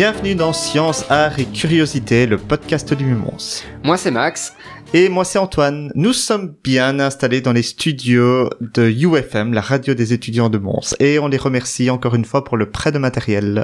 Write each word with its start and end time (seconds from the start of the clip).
Bienvenue 0.00 0.34
dans 0.34 0.54
Science, 0.54 1.04
Art 1.10 1.38
et 1.38 1.44
Curiosité, 1.44 2.26
le 2.26 2.38
podcast 2.38 2.94
du 2.94 3.04
Mumons. 3.04 3.62
Moi 3.84 3.98
c'est 3.98 4.10
Max. 4.10 4.54
Et 4.92 5.08
moi 5.08 5.24
c'est 5.24 5.38
Antoine. 5.38 5.92
Nous 5.94 6.12
sommes 6.12 6.52
bien 6.64 6.98
installés 6.98 7.40
dans 7.40 7.52
les 7.52 7.62
studios 7.62 8.50
de 8.60 8.90
UFM, 8.90 9.52
la 9.52 9.60
radio 9.60 9.94
des 9.94 10.12
étudiants 10.12 10.50
de 10.50 10.58
Mons, 10.58 10.96
et 10.98 11.20
on 11.20 11.28
les 11.28 11.36
remercie 11.36 11.90
encore 11.90 12.16
une 12.16 12.24
fois 12.24 12.42
pour 12.42 12.56
le 12.56 12.68
prêt 12.70 12.90
de 12.90 12.98
matériel. 12.98 13.62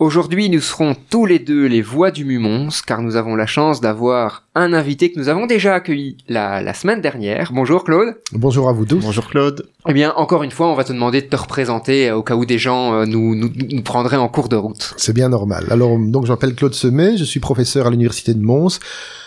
Aujourd'hui 0.00 0.50
nous 0.50 0.60
serons 0.60 0.94
tous 1.08 1.24
les 1.24 1.38
deux 1.38 1.64
les 1.64 1.80
voix 1.80 2.10
du 2.10 2.26
Mumons, 2.26 2.68
car 2.86 3.00
nous 3.00 3.16
avons 3.16 3.36
la 3.36 3.46
chance 3.46 3.80
d'avoir 3.80 4.44
un 4.54 4.74
invité 4.74 5.10
que 5.10 5.18
nous 5.18 5.30
avons 5.30 5.46
déjà 5.46 5.72
accueilli 5.72 6.18
la, 6.28 6.60
la 6.60 6.74
semaine 6.74 7.00
dernière. 7.00 7.52
Bonjour 7.54 7.82
Claude. 7.82 8.14
Bonjour 8.32 8.68
à 8.68 8.72
vous 8.72 8.84
tous. 8.84 9.00
Bonjour 9.00 9.28
Claude. 9.28 9.66
Eh 9.88 9.94
bien 9.94 10.12
encore 10.14 10.42
une 10.42 10.50
fois 10.50 10.70
on 10.70 10.74
va 10.74 10.84
te 10.84 10.92
demander 10.92 11.22
de 11.22 11.28
te 11.28 11.36
représenter 11.36 12.10
euh, 12.10 12.16
au 12.16 12.22
cas 12.22 12.36
où 12.36 12.44
des 12.44 12.58
gens 12.58 12.92
euh, 12.92 13.06
nous, 13.06 13.34
nous, 13.34 13.50
nous 13.70 13.82
prendraient 13.82 14.18
en 14.18 14.28
cours 14.28 14.50
de 14.50 14.56
route. 14.56 14.92
C'est 14.98 15.14
bien 15.14 15.30
normal. 15.30 15.68
Alors 15.70 15.98
donc 15.98 16.26
je 16.26 16.32
m'appelle 16.32 16.54
Claude 16.54 16.74
Semet, 16.74 17.16
je 17.16 17.24
suis 17.24 17.40
professeur 17.40 17.86
à 17.86 17.90
l'université 17.90 18.34
de 18.34 18.42
Mons. 18.42 18.78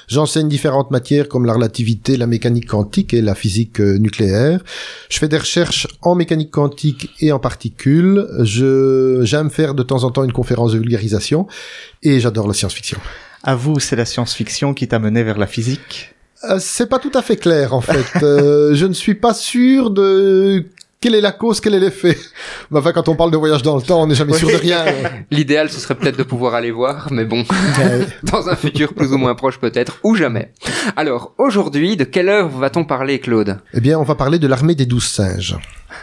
J'enseigne 0.09 0.49
différentes 0.49 0.89
matières 0.89 1.29
comme 1.29 1.45
la 1.45 1.53
relativité, 1.53 2.17
la 2.17 2.25
mécanique 2.25 2.67
quantique 2.67 3.13
et 3.13 3.21
la 3.21 3.35
physique 3.35 3.79
euh, 3.79 3.97
nucléaire. 3.99 4.61
Je 5.07 5.19
fais 5.19 5.27
des 5.27 5.37
recherches 5.37 5.87
en 6.01 6.15
mécanique 6.15 6.49
quantique 6.49 7.11
et 7.19 7.31
en 7.31 7.37
particules. 7.37 8.27
Je 8.39 9.21
j'aime 9.23 9.51
faire 9.51 9.75
de 9.75 9.83
temps 9.83 10.03
en 10.03 10.09
temps 10.09 10.23
une 10.23 10.33
conférence 10.33 10.73
de 10.73 10.79
vulgarisation 10.79 11.47
et 12.01 12.19
j'adore 12.19 12.47
la 12.47 12.55
science-fiction. 12.55 12.97
À 13.43 13.55
vous, 13.55 13.79
c'est 13.79 13.95
la 13.95 14.05
science-fiction 14.05 14.73
qui 14.73 14.87
t'a 14.87 14.97
mené 14.97 15.23
vers 15.23 15.37
la 15.37 15.47
physique? 15.47 16.15
Euh, 16.45 16.57
c'est 16.59 16.87
pas 16.87 16.99
tout 16.99 17.11
à 17.13 17.21
fait 17.21 17.35
clair 17.35 17.73
en 17.73 17.81
fait. 17.81 18.23
euh, 18.23 18.73
je 18.73 18.85
ne 18.87 18.93
suis 18.93 19.15
pas 19.15 19.35
sûr 19.35 19.91
de 19.91 20.65
quelle 21.01 21.15
est 21.15 21.21
la 21.21 21.31
cause, 21.31 21.61
quel 21.61 21.75
est 21.75 21.79
l'effet? 21.79 22.17
Bah, 22.69 22.79
Enfin, 22.79 22.91
quand 22.91 23.07
on 23.07 23.15
parle 23.15 23.31
de 23.31 23.37
voyage 23.37 23.61
dans 23.63 23.75
le 23.77 23.81
temps, 23.81 24.03
on 24.03 24.07
n'est 24.07 24.15
jamais 24.15 24.33
sûr 24.33 24.49
de 24.49 24.55
rien. 24.55 24.83
L'idéal, 25.31 25.69
ce 25.69 25.79
serait 25.79 25.95
peut-être 25.95 26.17
de 26.17 26.23
pouvoir 26.23 26.55
aller 26.55 26.71
voir, 26.71 27.07
mais 27.11 27.23
bon, 27.25 27.45
dans 28.23 28.49
un 28.49 28.55
futur 28.55 28.93
plus 28.93 29.13
ou 29.13 29.17
moins 29.17 29.33
proche 29.35 29.59
peut-être, 29.59 29.99
ou 30.03 30.15
jamais. 30.15 30.51
Alors, 30.97 31.33
aujourd'hui, 31.37 31.95
de 31.95 32.03
quelle 32.03 32.27
œuvre 32.29 32.59
va-t-on 32.59 32.83
parler, 32.83 33.19
Claude? 33.19 33.59
Eh 33.73 33.79
bien, 33.79 33.97
on 33.97 34.03
va 34.03 34.15
parler 34.15 34.39
de 34.39 34.47
l'armée 34.47 34.75
des 34.75 34.85
douze 34.85 35.05
singes. 35.05 35.55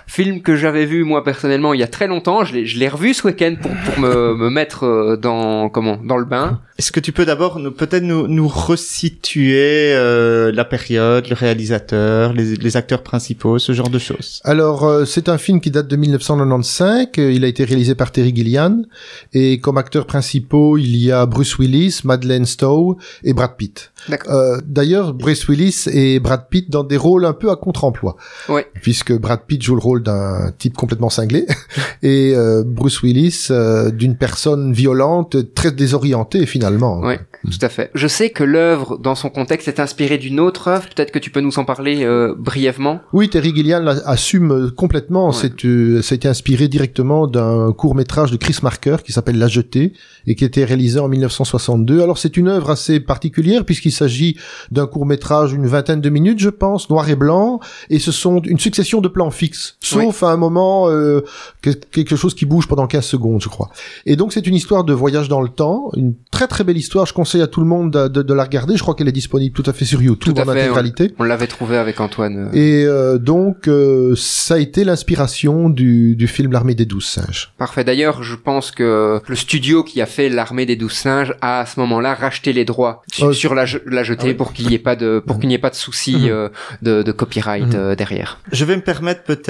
Film 0.07 0.43
que 0.43 0.57
j'avais 0.57 0.87
vu 0.87 1.05
moi 1.05 1.25
personnellement 1.25 1.75
il 1.75 1.81
y 1.81 1.83
a 1.83 1.89
très 1.89 2.07
longtemps, 2.07 2.45
je 2.45 2.55
l'ai, 2.55 2.67
je 2.67 2.79
l'ai 2.79 2.89
revu 2.89 3.15
ce 3.15 3.27
week-end 3.27 3.55
pour, 3.61 3.71
pour 3.85 3.99
me, 4.01 4.35
me 4.37 4.51
mettre 4.51 4.85
euh, 4.85 5.17
dans 5.17 5.69
comment 5.69 5.99
dans 6.03 6.17
le 6.17 6.25
bain. 6.25 6.61
Est-ce 6.79 6.93
que 6.93 7.01
tu 7.01 7.13
peux 7.13 7.25
d'abord 7.25 7.59
nous, 7.59 7.71
peut-être 7.71 8.03
nous, 8.03 8.29
nous 8.29 8.49
resituer 8.49 9.95
euh, 9.95 10.53
la 10.53 10.67
période, 10.67 11.27
le 11.29 11.35
réalisateur, 11.35 12.35
les, 12.35 12.55
les 12.57 12.77
acteurs 12.77 13.03
principaux, 13.03 13.59
ce 13.59 13.73
genre 13.73 13.89
de 13.89 13.99
choses? 13.99 14.41
Alors, 14.45 14.85
euh, 14.85 15.05
c'est 15.07 15.31
un 15.31 15.39
film 15.39 15.61
qui 15.63 15.71
date 15.71 15.89
de 15.89 15.97
1995. 15.97 17.07
euh, 17.19 17.33
Il 17.33 17.45
a 17.45 17.49
été 17.49 17.65
réalisé 17.65 17.95
par 17.95 18.13
Terry 18.13 18.35
Gilliam. 18.37 18.85
Et 19.33 19.59
comme 19.59 19.79
acteurs 19.79 20.07
principaux, 20.07 20.77
il 20.77 20.97
y 20.97 21.11
a 21.11 21.25
Bruce 21.25 21.59
Willis, 21.59 22.01
Madeleine 22.05 22.45
Stowe 22.45 22.99
et 23.25 23.33
Brad 23.33 23.57
Pitt. 23.57 23.93
D'accord. 24.09 24.35
Euh, 24.35 24.59
D'ailleurs, 24.67 25.15
Bruce 25.15 25.49
Willis 25.49 25.85
et 25.91 26.21
Brad 26.21 26.47
Pitt 26.51 26.69
dans 26.69 26.85
des 26.85 26.99
rôles 26.99 27.25
un 27.25 27.33
peu 27.33 27.51
à 27.51 27.57
contre-emploi. 27.57 28.17
Ouais. 28.51 28.67
Puisque 28.83 29.13
Brad 29.19 29.41
Pitt 29.47 29.63
joue 29.63 29.76
le 29.77 29.81
rôle 29.81 30.03
d'un 30.03 30.51
type 30.59 30.75
complètement 30.75 31.11
cinglé 31.11 31.47
et 32.03 32.33
euh, 32.35 32.65
Bruce 32.67 33.03
Willis 33.03 33.47
euh, 33.51 33.91
d'une 33.91 34.17
personne 34.17 34.73
violente, 34.73 35.37
très 35.55 35.71
désorientée 35.71 36.47
finalement. 36.47 37.01
Ouais, 37.01 37.21
tout 37.45 37.59
à 37.61 37.69
fait. 37.69 37.91
Je 37.95 38.09
sais 38.09 38.31
que 38.31 38.43
l'œuvre, 38.43 38.99
dans 38.99 39.15
son 39.15 39.31
contexte, 39.31 39.69
est 39.69 39.79
inspirée 39.81 40.19
d'une 40.19 40.41
autre 40.41 40.69
œuvre. 40.69 40.89
Peut-être 40.95 41.13
que 41.13 41.19
tu 41.19 41.31
peux 41.31 41.41
nous 41.41 41.59
en 41.59 41.65
parler 41.65 42.05
euh, 42.05 42.35
brièvement. 42.37 43.01
Oui, 43.13 43.29
Terry 43.29 43.55
Gilliam 43.55 43.85
la- 43.85 44.03
assume 44.07 44.71
complètement. 44.73 45.29
Ouais. 45.29 45.35
C'est, 45.35 45.65
euh, 45.65 46.03
ça 46.03 46.15
a 46.15 46.17
été 46.17 46.27
inspiré 46.29 46.69
directement 46.69 47.27
d'un 47.27 47.73
court 47.73 47.95
métrage 47.95 48.31
de 48.31 48.37
Chris 48.37 48.57
Marker 48.63 48.97
qui 49.05 49.13
s'appelle 49.13 49.39
La 49.39 49.49
Jetée 49.49 49.93
et 50.27 50.35
qui 50.35 50.45
a 50.45 50.47
été 50.49 50.65
réalisé 50.65 50.99
en 50.99 51.09
1962. 51.09 52.03
Alors 52.03 52.19
c'est 52.19 52.37
une 52.37 52.49
œuvre 52.49 52.71
assez 52.71 52.99
particulière 53.01 53.65
puisqu'il 53.65 53.93
s'agit 53.93 54.37
d'un 54.71 54.87
court 54.87 55.07
métrage 55.07 55.53
une 55.53 55.67
vingtaine 55.67 56.01
de 56.01 56.09
minutes, 56.11 56.39
je 56.39 56.49
pense, 56.49 56.89
noir 56.91 57.09
et 57.11 57.17
blanc, 57.17 57.61
et 57.91 57.99
ce 57.99 58.13
sont 58.13 58.41
une 58.43 58.59
succession 58.59 59.01
de 59.01 59.09
plans 59.09 59.31
fixes, 59.31 59.66
sauf 59.81 60.23
à 60.23 60.29
un 60.31 60.37
moment 60.37 60.89
euh, 60.91 61.21
que- 61.63 61.71
quelque 61.71 62.17
chose 62.17 62.35
qui 62.35 62.47
bouge 62.47 62.67
pendant 62.69 62.87
15 62.87 63.05
secondes, 63.05 63.43
je 63.43 63.49
crois. 63.49 63.71
Et 64.07 64.17
donc 64.17 64.33
c'est 64.33 64.47
une 64.47 64.55
histoire 64.55 64.85
de 64.85 64.93
voyage 64.93 65.29
dans 65.29 65.41
le 65.43 65.49
temps, 65.49 65.91
une 65.97 66.15
très 66.31 66.47
très 66.47 66.65
belle 66.65 66.77
histoire. 66.77 67.07
Je 67.07 67.13
conseille 67.13 67.43
à 67.43 67.47
tout 67.47 67.61
le 67.61 67.67
monde 67.67 67.91
de, 67.93 68.09
de- 68.09 68.23
de 68.23 68.35
la 68.35 68.45
regarder. 68.45 68.77
Je 68.77 68.83
crois 68.83 68.95
qu'elle 68.95 69.09
est 69.09 69.13
disponible 69.13 69.55
tout 69.55 69.69
à 69.69 69.73
fait 69.73 69.85
sur 69.85 70.03
YouTube 70.03 70.35
Tout 70.35 70.41
à 70.41 70.45
en 70.45 70.53
fait, 70.53 70.61
intégralité. 70.63 71.15
On 71.19 71.25
l'avait 71.25 71.47
trouvé 71.47 71.77
avec 71.77 72.01
Antoine. 72.01 72.49
euh. 72.53 72.57
Et 72.57 72.85
euh, 72.85 73.19
donc, 73.19 73.69
euh, 73.69 74.15
ça 74.17 74.55
a 74.55 74.59
été 74.59 74.85
l'inspiration 74.85 75.69
du, 75.71 76.17
du 76.17 76.27
film 76.29 76.53
L'armée 76.53 76.75
des 76.75 76.87
douze 76.87 77.05
singes. 77.07 77.53
Parfait. 77.59 77.85
D'ailleurs, 77.85 78.23
je 78.23 78.35
pense 78.35 78.71
que 78.71 79.21
le 79.27 79.37
studio 79.37 79.83
qui 79.85 80.01
a 80.01 80.07
fait 80.07 80.29
l'armée 80.29 80.67
des 80.67 80.77
douze 80.77 80.93
singes 80.93 81.35
a 81.41 81.61
à 81.61 81.67
ce 81.67 81.79
moment-là 81.81 82.15
racheté 82.15 82.53
les 82.53 82.65
droits 82.65 83.03
su- 83.13 83.35
sur 83.35 83.55
la, 83.55 83.67
je- 83.67 83.79
la 83.87 84.03
jetée 84.05 84.23
ah 84.25 84.29
oui. 84.29 84.35
pour 84.35 84.53
qu'il 84.53 84.67
n'y 84.69 84.75
ait 84.75 84.79
pas 84.79 84.97
de 84.97 85.23
pour 85.25 85.39
qu'il 85.41 85.49
n'y 85.49 85.55
ait 85.55 85.59
pas 85.59 85.71
de 85.71 85.75
souci 85.75 86.17
Mhm. 86.17 86.29
euh, 86.31 86.49
de, 86.83 87.03
de 87.03 87.13
copyright 87.13 87.65
Mhm. 87.67 87.75
euh, 87.75 87.95
derrière. 87.95 88.39
Je 88.53 88.65
vais 88.65 88.77
me 88.77 88.83
permettre 88.83 89.23
peut-être 89.23 89.47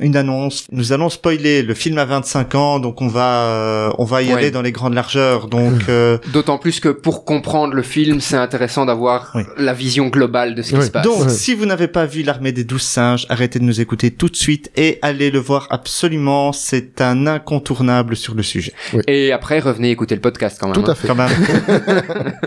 une 0.00 0.16
annonce. 0.16 0.66
Nous 0.72 0.92
allons 0.92 1.08
spoiler 1.08 1.62
le 1.62 1.74
film 1.74 1.98
à 1.98 2.04
25 2.04 2.54
ans, 2.54 2.78
donc 2.80 3.00
on 3.02 3.08
va 3.08 3.42
euh, 3.44 3.90
on 3.98 4.04
va 4.04 4.22
y 4.22 4.28
Ouais. 4.28 4.34
aller 4.34 4.50
dans 4.50 4.62
les 4.62 4.72
grandes 4.72 4.94
largeurs. 4.94 5.48
Donc 5.48 5.88
euh, 5.88 6.18
D'autant 6.32 6.58
plus 6.58 6.80
que 6.80 6.88
pour 6.88 7.24
comprendre 7.24 7.74
le 7.74 7.82
film, 7.82 8.20
c'est 8.20 8.36
intéressant 8.36 8.84
d'avoir 8.86 9.32
Oui. 9.34 9.42
la 9.56 9.72
vision 9.72 10.08
globale 10.08 10.54
de 10.54 10.62
ce 10.62 10.70
qui 10.70 10.76
Oui. 10.76 10.84
se 10.84 10.90
passe. 10.90 11.04
Donc, 11.04 11.30
si 11.30 11.54
vous 11.54 11.66
n'avez 11.66 11.88
pas 11.88 12.04
vu 12.06 12.22
l'armée 12.22 12.52
des 12.52 12.64
douze 12.64 12.82
singes, 12.82 13.26
arrêtez 13.28 13.58
de 13.58 13.64
nous 13.64 13.80
écouter 13.80 14.10
tout 14.10 14.28
de 14.28 14.36
suite 14.36 14.70
et 14.76 14.98
allez 15.02 15.30
le 15.30 15.38
voir 15.38 15.66
absolument. 15.70 16.52
C'est 16.52 17.00
un 17.00 17.26
incontournable 17.26 18.16
sur 18.16 18.34
le 18.34 18.42
sujet. 18.42 18.72
Et 19.06 19.32
après, 19.32 19.60
revenez 19.60 19.90
écouter 19.90 20.14
le 20.14 20.20
podcast 20.20 20.58
quand 20.60 20.66
même. 20.68 20.74
Tout 20.82 20.90
hein. 20.90 20.92
à 20.92 20.94
fait. 20.94 21.08
Quand 21.08 21.14
même. 21.14 21.30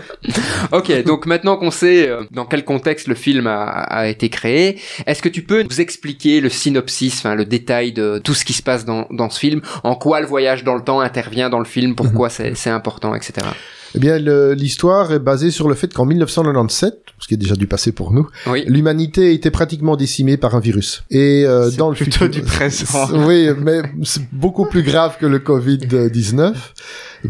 Ok, 0.72 1.04
donc 1.04 1.26
maintenant 1.26 1.56
qu'on 1.56 1.70
sait 1.70 2.08
euh, 2.08 2.22
dans 2.30 2.46
quel 2.46 2.64
contexte 2.64 3.08
le 3.08 3.14
film 3.14 3.46
a, 3.46 3.64
a 3.64 4.06
été 4.06 4.28
créé, 4.28 4.78
est-ce 5.06 5.20
que 5.20 5.28
tu 5.28 5.42
peux 5.42 5.62
nous 5.62 5.80
expliquer 5.80 6.40
le 6.40 6.48
synopsis, 6.48 7.01
enfin 7.08 7.34
le 7.34 7.44
détail 7.44 7.92
de 7.92 8.18
tout 8.22 8.34
ce 8.34 8.44
qui 8.44 8.52
se 8.52 8.62
passe 8.62 8.84
dans, 8.84 9.06
dans 9.10 9.30
ce 9.30 9.38
film, 9.38 9.60
en 9.84 9.94
quoi 9.94 10.20
le 10.20 10.26
voyage 10.26 10.64
dans 10.64 10.74
le 10.74 10.82
temps 10.82 11.00
intervient 11.00 11.48
dans 11.50 11.58
le 11.58 11.64
film, 11.64 11.94
pourquoi 11.94 12.28
c'est 12.30 12.54
c'est 12.54 12.70
important, 12.70 13.14
etc. 13.14 13.46
Eh 13.94 13.98
bien, 13.98 14.16
l'histoire 14.54 15.12
est 15.12 15.18
basée 15.18 15.50
sur 15.50 15.68
le 15.68 15.74
fait 15.74 15.92
qu'en 15.92 16.06
1997, 16.06 16.94
ce 17.18 17.28
qui 17.28 17.34
est 17.34 17.36
déjà 17.36 17.56
du 17.56 17.66
passé 17.66 17.92
pour 17.92 18.10
nous, 18.12 18.26
Oui. 18.46 18.64
l'humanité 18.66 19.34
était 19.34 19.50
pratiquement 19.50 19.96
décimée 19.96 20.38
par 20.38 20.54
un 20.54 20.60
virus. 20.60 21.04
Et 21.10 21.44
euh, 21.46 21.70
dans 21.72 21.90
le 21.90 21.96
plutôt 21.96 22.24
futur, 22.24 22.30
du 22.30 22.40
présent. 22.40 23.08
oui, 23.26 23.48
mais 23.60 23.82
c'est 24.02 24.22
beaucoup 24.32 24.64
plus 24.64 24.82
grave 24.82 25.18
que 25.20 25.26
le 25.26 25.40
Covid-19 25.40 26.54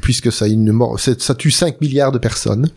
puisque 0.00 0.32
ça, 0.32 0.44
a 0.46 0.48
une 0.48 0.72
mort, 0.72 0.98
ça 0.98 1.34
tue 1.34 1.50
5 1.50 1.80
milliards 1.80 2.12
de 2.12 2.18
personnes. 2.18 2.68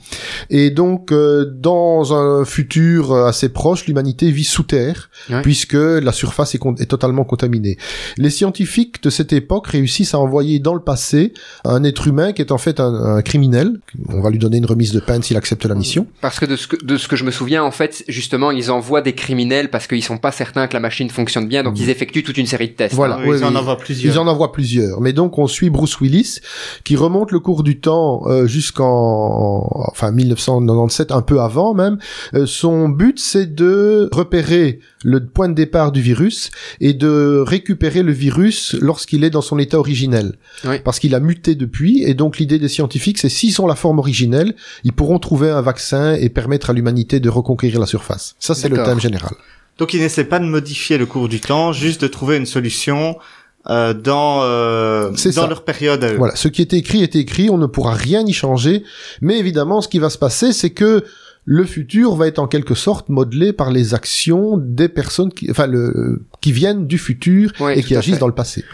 Et 0.50 0.70
donc, 0.70 1.12
euh, 1.12 1.46
dans 1.46 2.14
un 2.14 2.46
futur 2.46 3.14
assez 3.16 3.50
proche, 3.50 3.86
l'humanité 3.88 4.32
vit 4.32 4.44
sous 4.44 4.64
terre, 4.64 5.10
Ouais. 5.30 5.42
puisque 5.42 5.74
la 5.74 6.12
surface 6.12 6.56
est, 6.56 6.86
totalement 6.88 7.24
contaminée. 7.24 7.78
Les 8.18 8.30
scientifiques 8.30 9.02
de 9.04 9.10
cette 9.10 9.34
époque 9.34 9.68
réussissent 9.68 10.14
à 10.14 10.20
envoyer 10.20 10.60
dans 10.60 10.74
le 10.74 10.82
passé 10.82 11.34
un 11.64 11.84
être 11.84 12.08
humain 12.08 12.34
qui 12.34 12.42
est 12.42 12.52
en 12.52 12.58
fait 12.58 12.80
un, 12.80 12.94
un 12.94 13.22
criminel. 13.22 13.80
On 14.10 14.22
va 14.22 14.30
lui 14.30 14.40
donner 14.40 14.58
une 14.58 14.66
remise 14.66 14.92
de 14.92 15.00
peine 15.00 15.24
s'il 15.24 15.38
accepte 15.38 15.66
la 15.66 15.76
mission. 15.76 16.08
Parce 16.22 16.40
que 16.40 16.46
de 16.46 16.56
ce 16.56 16.68
que, 16.68 16.84
de 16.84 16.98
ce 16.98 17.08
que 17.08 17.16
je 17.16 17.24
me 17.24 17.32
souviens, 17.32 17.64
en 17.64 17.72
fait, 17.72 18.04
justement, 18.08 18.52
ils 18.52 18.72
envoient 18.72 19.02
des 19.02 19.14
criminels 19.14 19.70
parce 19.70 19.88
qu'ils 19.88 20.04
sont 20.04 20.18
pas 20.18 20.32
certains 20.32 20.68
que 20.68 20.74
la 20.74 20.80
machine 20.80 21.10
fonctionne 21.10 21.48
bien, 21.48 21.64
donc 21.64 21.80
ils 21.80 21.90
effectuent 21.90 22.24
toute 22.24 22.38
une 22.38 22.48
série 22.48 22.68
de 22.70 22.74
tests. 22.74 22.96
Voilà. 22.96 23.16
hein. 23.16 23.22
Oui, 23.24 23.30
oui, 23.32 23.38
ils 23.40 23.46
en 23.46 23.52
oui. 23.52 23.58
envoient 23.58 23.78
plusieurs. 23.78 24.14
Ils 24.14 24.20
en 24.20 24.28
envoient 24.28 24.52
plusieurs. 24.52 25.02
Mais 25.02 25.14
donc, 25.14 25.38
on 25.38 25.48
suit 25.48 25.70
Bruce 25.70 26.00
Willis, 26.00 26.40
qui 26.84 26.96
remonte 27.06 27.32
le 27.32 27.40
cours 27.40 27.64
du 27.64 27.80
temps 27.80 28.24
euh, 28.26 28.48
jusqu'en, 28.48 29.68
enfin, 29.92 30.12
1997, 30.12 31.12
un 31.12 31.22
peu 31.22 31.40
avant 31.40 31.74
même. 31.74 31.98
Euh, 32.34 32.46
son 32.46 32.90
but, 32.90 33.20
c'est 33.20 33.54
de 33.54 34.10
repérer 34.12 34.80
le 35.04 35.26
point 35.26 35.48
de 35.48 35.54
départ 35.54 35.92
du 35.92 36.02
virus 36.02 36.52
et 36.82 36.94
de 36.94 37.44
récupérer 37.46 38.04
le 38.04 38.12
virus 38.12 38.76
lorsqu'il 38.82 39.24
est 39.24 39.30
dans 39.30 39.42
son 39.42 39.60
état 39.60 39.80
originel. 39.80 40.38
Oui. 40.66 40.80
Parce 40.84 41.00
qu'il 41.00 41.16
a 41.16 41.20
muté 41.20 41.56
depuis. 41.56 42.04
Et 42.04 42.14
donc, 42.14 42.38
l'idée 42.38 42.60
des 42.60 42.70
scientifiques, 42.70 43.20
c'est 43.20 43.30
s'ils 43.30 43.62
ont 43.62 43.68
la 43.68 43.76
forme 43.76 44.00
originelle, 44.00 44.56
ils 44.84 44.94
pourront 44.94 45.20
trouver 45.20 45.50
un 45.50 45.62
vaccin 45.62 46.14
et 46.14 46.30
permettre 46.30 46.70
à 46.70 46.74
l'humanité 46.74 47.20
de 47.20 47.30
reconquérir 47.30 47.80
la 47.80 47.86
surface. 47.86 48.36
Ça, 48.40 48.56
c'est 48.56 48.70
le 48.70 48.84
thème 48.84 49.00
général. 49.00 49.36
Donc 49.78 49.94
ils 49.94 50.00
n'essaient 50.00 50.24
pas 50.24 50.40
de 50.40 50.46
modifier 50.46 50.98
le 50.98 51.06
cours 51.06 51.28
du 51.28 51.42
temps, 51.42 51.74
juste 51.74 52.02
de 52.02 52.08
trouver 52.08 52.38
une 52.38 52.46
solution 52.46 53.18
euh, 53.70 53.94
dans 53.94 54.42
euh, 54.44 55.10
dans 55.10 55.16
ça. 55.18 55.48
leur 55.48 55.64
période. 55.64 56.04
Voilà, 56.18 56.36
ce 56.36 56.48
qui 56.48 56.62
est 56.62 56.74
écrit 56.74 57.02
est 57.04 57.16
écrit, 57.16 57.50
on 57.50 57.58
ne 57.58 57.66
pourra 57.66 57.94
rien 57.94 58.26
y 58.26 58.34
changer, 58.34 58.84
mais 59.22 59.40
évidemment, 59.40 59.82
ce 59.82 59.88
qui 59.88 60.00
va 60.00 60.10
se 60.10 60.18
passer, 60.18 60.54
c'est 60.54 60.70
que 60.72 61.04
le 61.48 61.64
futur 61.64 62.16
va 62.16 62.28
être 62.28 62.40
en 62.40 62.48
quelque 62.48 62.74
sorte 62.74 63.10
modelé 63.10 63.54
par 63.54 63.70
les 63.72 63.94
actions 63.94 64.58
des 64.58 64.90
personnes 64.90 65.32
qui, 65.32 65.50
enfin, 65.52 65.68
le, 65.68 66.24
qui 66.42 66.52
viennent 66.52 66.88
du 66.88 66.98
futur 66.98 67.52
Ouais, 67.60 67.78
et 67.80 67.84
qui 67.84 67.96
agissent 67.96 68.16
fait. 68.16 68.20
dans 68.20 68.28
le 68.28 68.34
passé. 68.34 68.66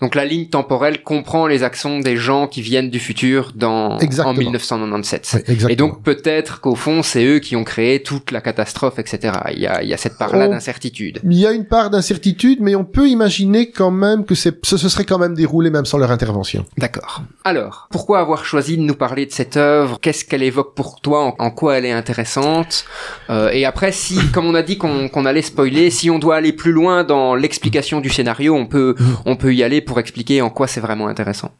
Donc 0.00 0.14
la 0.14 0.24
ligne 0.24 0.46
temporelle 0.46 1.02
comprend 1.02 1.46
les 1.48 1.62
actions 1.64 1.98
des 1.98 2.16
gens 2.16 2.46
qui 2.46 2.62
viennent 2.62 2.90
du 2.90 3.00
futur 3.00 3.52
dans 3.54 3.94
en 3.94 3.98
Exactement. 3.98 4.34
1997. 4.34 5.30
Oui, 5.34 5.40
exactement. 5.40 5.68
Et 5.70 5.76
donc 5.76 6.02
peut-être 6.02 6.60
qu'au 6.60 6.74
fond 6.76 7.02
c'est 7.02 7.24
eux 7.24 7.38
qui 7.40 7.56
ont 7.56 7.64
créé 7.64 8.02
toute 8.02 8.30
la 8.30 8.40
catastrophe, 8.40 8.98
etc. 8.98 9.32
Il 9.52 9.60
y 9.60 9.66
a, 9.66 9.82
il 9.82 9.88
y 9.88 9.94
a 9.94 9.96
cette 9.96 10.16
part-là 10.16 10.46
d'incertitude. 10.48 11.20
Il 11.24 11.34
y 11.34 11.46
a 11.46 11.52
une 11.52 11.64
part 11.64 11.90
d'incertitude, 11.90 12.58
mais 12.60 12.74
on 12.76 12.84
peut 12.84 13.08
imaginer 13.08 13.70
quand 13.70 13.90
même 13.90 14.24
que 14.24 14.34
c'est, 14.34 14.64
ce 14.64 14.76
se 14.76 14.88
serait 14.88 15.04
quand 15.04 15.18
même 15.18 15.34
déroulé 15.34 15.70
même 15.70 15.84
sans 15.84 15.98
leur 15.98 16.10
intervention. 16.10 16.64
D'accord. 16.76 17.22
Alors, 17.44 17.88
pourquoi 17.90 18.20
avoir 18.20 18.44
choisi 18.44 18.76
de 18.76 18.82
nous 18.82 18.94
parler 18.94 19.26
de 19.26 19.32
cette 19.32 19.56
œuvre? 19.56 19.98
Qu'est-ce 20.00 20.24
qu'elle 20.24 20.42
évoque 20.42 20.74
pour 20.74 21.00
toi? 21.00 21.24
En, 21.24 21.34
en 21.46 21.50
quoi 21.50 21.76
elle 21.78 21.84
est 21.84 21.92
intéressante? 21.92 22.84
Euh, 23.30 23.50
Et 23.50 23.64
après, 23.64 23.92
si, 23.92 24.18
comme 24.32 24.46
on 24.46 24.54
a 24.54 24.62
dit 24.62 24.78
qu'on 24.78 25.08
qu'on 25.08 25.26
allait 25.26 25.42
spoiler, 25.42 25.90
si 25.90 26.10
on 26.10 26.18
doit 26.18 26.36
aller 26.36 26.52
plus 26.52 26.72
loin 26.72 27.02
dans 27.04 27.34
l'explication 27.34 28.00
du 28.00 28.10
scénario, 28.10 28.54
on 28.54 28.66
peut, 28.66 28.94
on 29.26 29.36
peut 29.36 29.54
y 29.54 29.62
aller 29.62 29.80
pour 29.88 29.98
expliquer 29.98 30.40
en 30.42 30.50
quoi 30.50 30.68
c'est 30.68 30.80
vraiment 30.80 31.08
intéressant. 31.08 31.50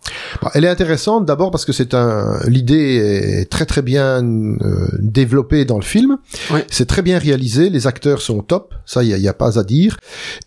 Elle 0.55 0.65
est 0.65 0.69
intéressante 0.69 1.25
d'abord 1.25 1.51
parce 1.51 1.65
que 1.65 1.73
c'est 1.73 1.95
un, 1.95 2.39
l'idée 2.47 3.41
est 3.41 3.51
très 3.51 3.67
très 3.67 3.83
bien 3.83 4.23
euh, 4.23 4.89
développée 5.01 5.65
dans 5.65 5.79
le 5.79 5.85
film. 5.85 6.19
Ouais. 6.53 6.65
C'est 6.71 6.87
très 6.87 7.03
bien 7.03 7.19
réalisé, 7.19 7.71
les 7.71 7.87
acteurs 7.87 8.21
sont 8.23 8.43
top, 8.43 8.75
ça 8.87 9.03
il 9.03 9.09
y 9.11 9.15
a, 9.15 9.19
y 9.19 9.29
a 9.29 9.35
pas 9.35 9.59
à 9.59 9.65
dire. 9.65 9.97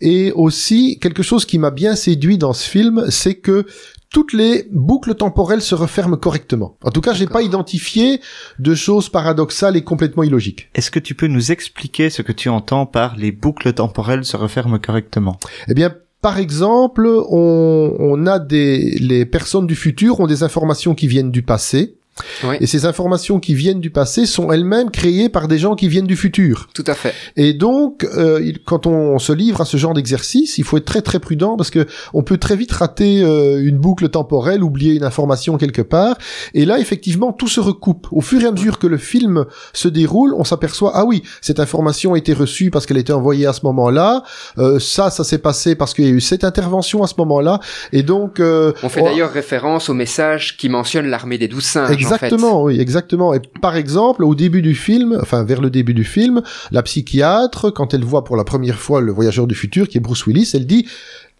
Et 0.00 0.32
aussi 0.32 0.98
quelque 1.00 1.22
chose 1.22 1.44
qui 1.44 1.58
m'a 1.58 1.70
bien 1.70 1.94
séduit 1.96 2.38
dans 2.38 2.54
ce 2.54 2.68
film, 2.68 3.04
c'est 3.10 3.34
que 3.34 3.66
toutes 4.12 4.34
les 4.34 4.68
boucles 4.70 5.14
temporelles 5.14 5.62
se 5.62 5.74
referment 5.74 6.16
correctement. 6.16 6.76
En 6.84 6.90
tout 6.90 7.00
cas, 7.00 7.14
j'ai 7.14 7.26
pas 7.26 7.42
identifié 7.42 8.20
de 8.58 8.74
choses 8.74 9.08
paradoxales 9.08 9.76
et 9.76 9.82
complètement 9.82 10.22
illogiques. 10.22 10.68
Est-ce 10.74 10.90
que 10.90 10.98
tu 10.98 11.14
peux 11.14 11.28
nous 11.28 11.50
expliquer 11.50 12.10
ce 12.10 12.20
que 12.20 12.32
tu 12.32 12.48
entends 12.50 12.84
par 12.84 13.16
les 13.16 13.32
boucles 13.32 13.72
temporelles 13.72 14.24
se 14.24 14.36
referment 14.36 14.78
correctement? 14.78 15.38
Eh 15.68 15.74
bien, 15.74 15.94
par 16.22 16.38
exemple, 16.38 17.06
on, 17.28 18.26
a 18.26 18.38
des 18.38 18.96
les 19.00 19.26
personnes 19.26 19.66
du 19.66 19.74
futur 19.74 20.20
ont 20.20 20.28
des 20.28 20.44
informations 20.44 20.94
qui 20.94 21.08
viennent 21.08 21.32
du 21.32 21.42
passé. 21.42 21.98
Oui. 22.44 22.56
Et 22.60 22.66
ces 22.66 22.84
informations 22.84 23.40
qui 23.40 23.54
viennent 23.54 23.80
du 23.80 23.90
passé 23.90 24.26
sont 24.26 24.52
elles-mêmes 24.52 24.90
créées 24.90 25.28
par 25.30 25.48
des 25.48 25.58
gens 25.58 25.74
qui 25.74 25.88
viennent 25.88 26.06
du 26.06 26.16
futur. 26.16 26.68
Tout 26.74 26.84
à 26.86 26.94
fait. 26.94 27.14
Et 27.36 27.54
donc, 27.54 28.04
euh, 28.04 28.40
il- 28.44 28.62
quand 28.62 28.86
on 28.86 29.18
se 29.18 29.32
livre 29.32 29.62
à 29.62 29.64
ce 29.64 29.76
genre 29.78 29.94
d'exercice, 29.94 30.58
il 30.58 30.64
faut 30.64 30.76
être 30.76 30.84
très 30.84 31.00
très 31.00 31.20
prudent 31.20 31.56
parce 31.56 31.70
que 31.70 31.86
on 32.12 32.22
peut 32.22 32.36
très 32.36 32.54
vite 32.56 32.72
rater 32.72 33.22
euh, 33.22 33.62
une 33.64 33.78
boucle 33.78 34.08
temporelle, 34.10 34.62
oublier 34.62 34.94
une 34.94 35.04
information 35.04 35.56
quelque 35.56 35.80
part. 35.82 36.16
Et 36.52 36.64
là, 36.66 36.78
effectivement, 36.78 37.32
tout 37.32 37.48
se 37.48 37.60
recoupe. 37.60 38.06
Au 38.10 38.20
fur 38.20 38.42
et 38.42 38.46
à 38.46 38.52
mesure 38.52 38.78
que 38.78 38.86
le 38.86 38.98
film 38.98 39.46
se 39.72 39.88
déroule, 39.88 40.34
on 40.36 40.44
s'aperçoit 40.44 40.92
ah 40.94 41.04
oui, 41.06 41.22
cette 41.40 41.60
information 41.60 42.12
a 42.14 42.18
été 42.18 42.34
reçue 42.34 42.70
parce 42.70 42.84
qu'elle 42.84 42.98
a 42.98 43.00
été 43.00 43.12
envoyée 43.14 43.46
à 43.46 43.52
ce 43.54 43.60
moment-là. 43.64 44.22
Euh, 44.58 44.78
ça, 44.78 45.10
ça 45.10 45.24
s'est 45.24 45.38
passé 45.38 45.74
parce 45.76 45.94
qu'il 45.94 46.04
y 46.04 46.08
a 46.08 46.10
eu 46.10 46.20
cette 46.20 46.44
intervention 46.44 47.02
à 47.02 47.06
ce 47.06 47.14
moment-là. 47.18 47.58
Et 47.92 48.02
donc, 48.02 48.38
euh, 48.38 48.72
On 48.82 48.88
fait 48.90 49.00
on- 49.00 49.04
d'ailleurs 49.06 49.32
référence 49.32 49.88
au 49.88 49.94
message 49.94 50.56
qui 50.58 50.68
mentionne 50.68 51.06
l'armée 51.06 51.38
des 51.38 51.48
douze 51.48 51.64
singes. 51.64 52.01
Exactement, 52.02 52.62
oui, 52.62 52.80
exactement. 52.80 53.34
Et 53.34 53.40
par 53.60 53.76
exemple, 53.76 54.24
au 54.24 54.34
début 54.34 54.62
du 54.62 54.74
film, 54.74 55.18
enfin 55.20 55.44
vers 55.44 55.60
le 55.60 55.70
début 55.70 55.94
du 55.94 56.04
film, 56.04 56.42
la 56.70 56.82
psychiatre, 56.82 57.70
quand 57.70 57.94
elle 57.94 58.04
voit 58.04 58.24
pour 58.24 58.36
la 58.36 58.44
première 58.44 58.78
fois 58.78 59.00
le 59.00 59.12
voyageur 59.12 59.46
du 59.46 59.54
futur, 59.54 59.88
qui 59.88 59.98
est 59.98 60.00
Bruce 60.00 60.26
Willis, 60.26 60.50
elle 60.54 60.66
dit 60.66 60.88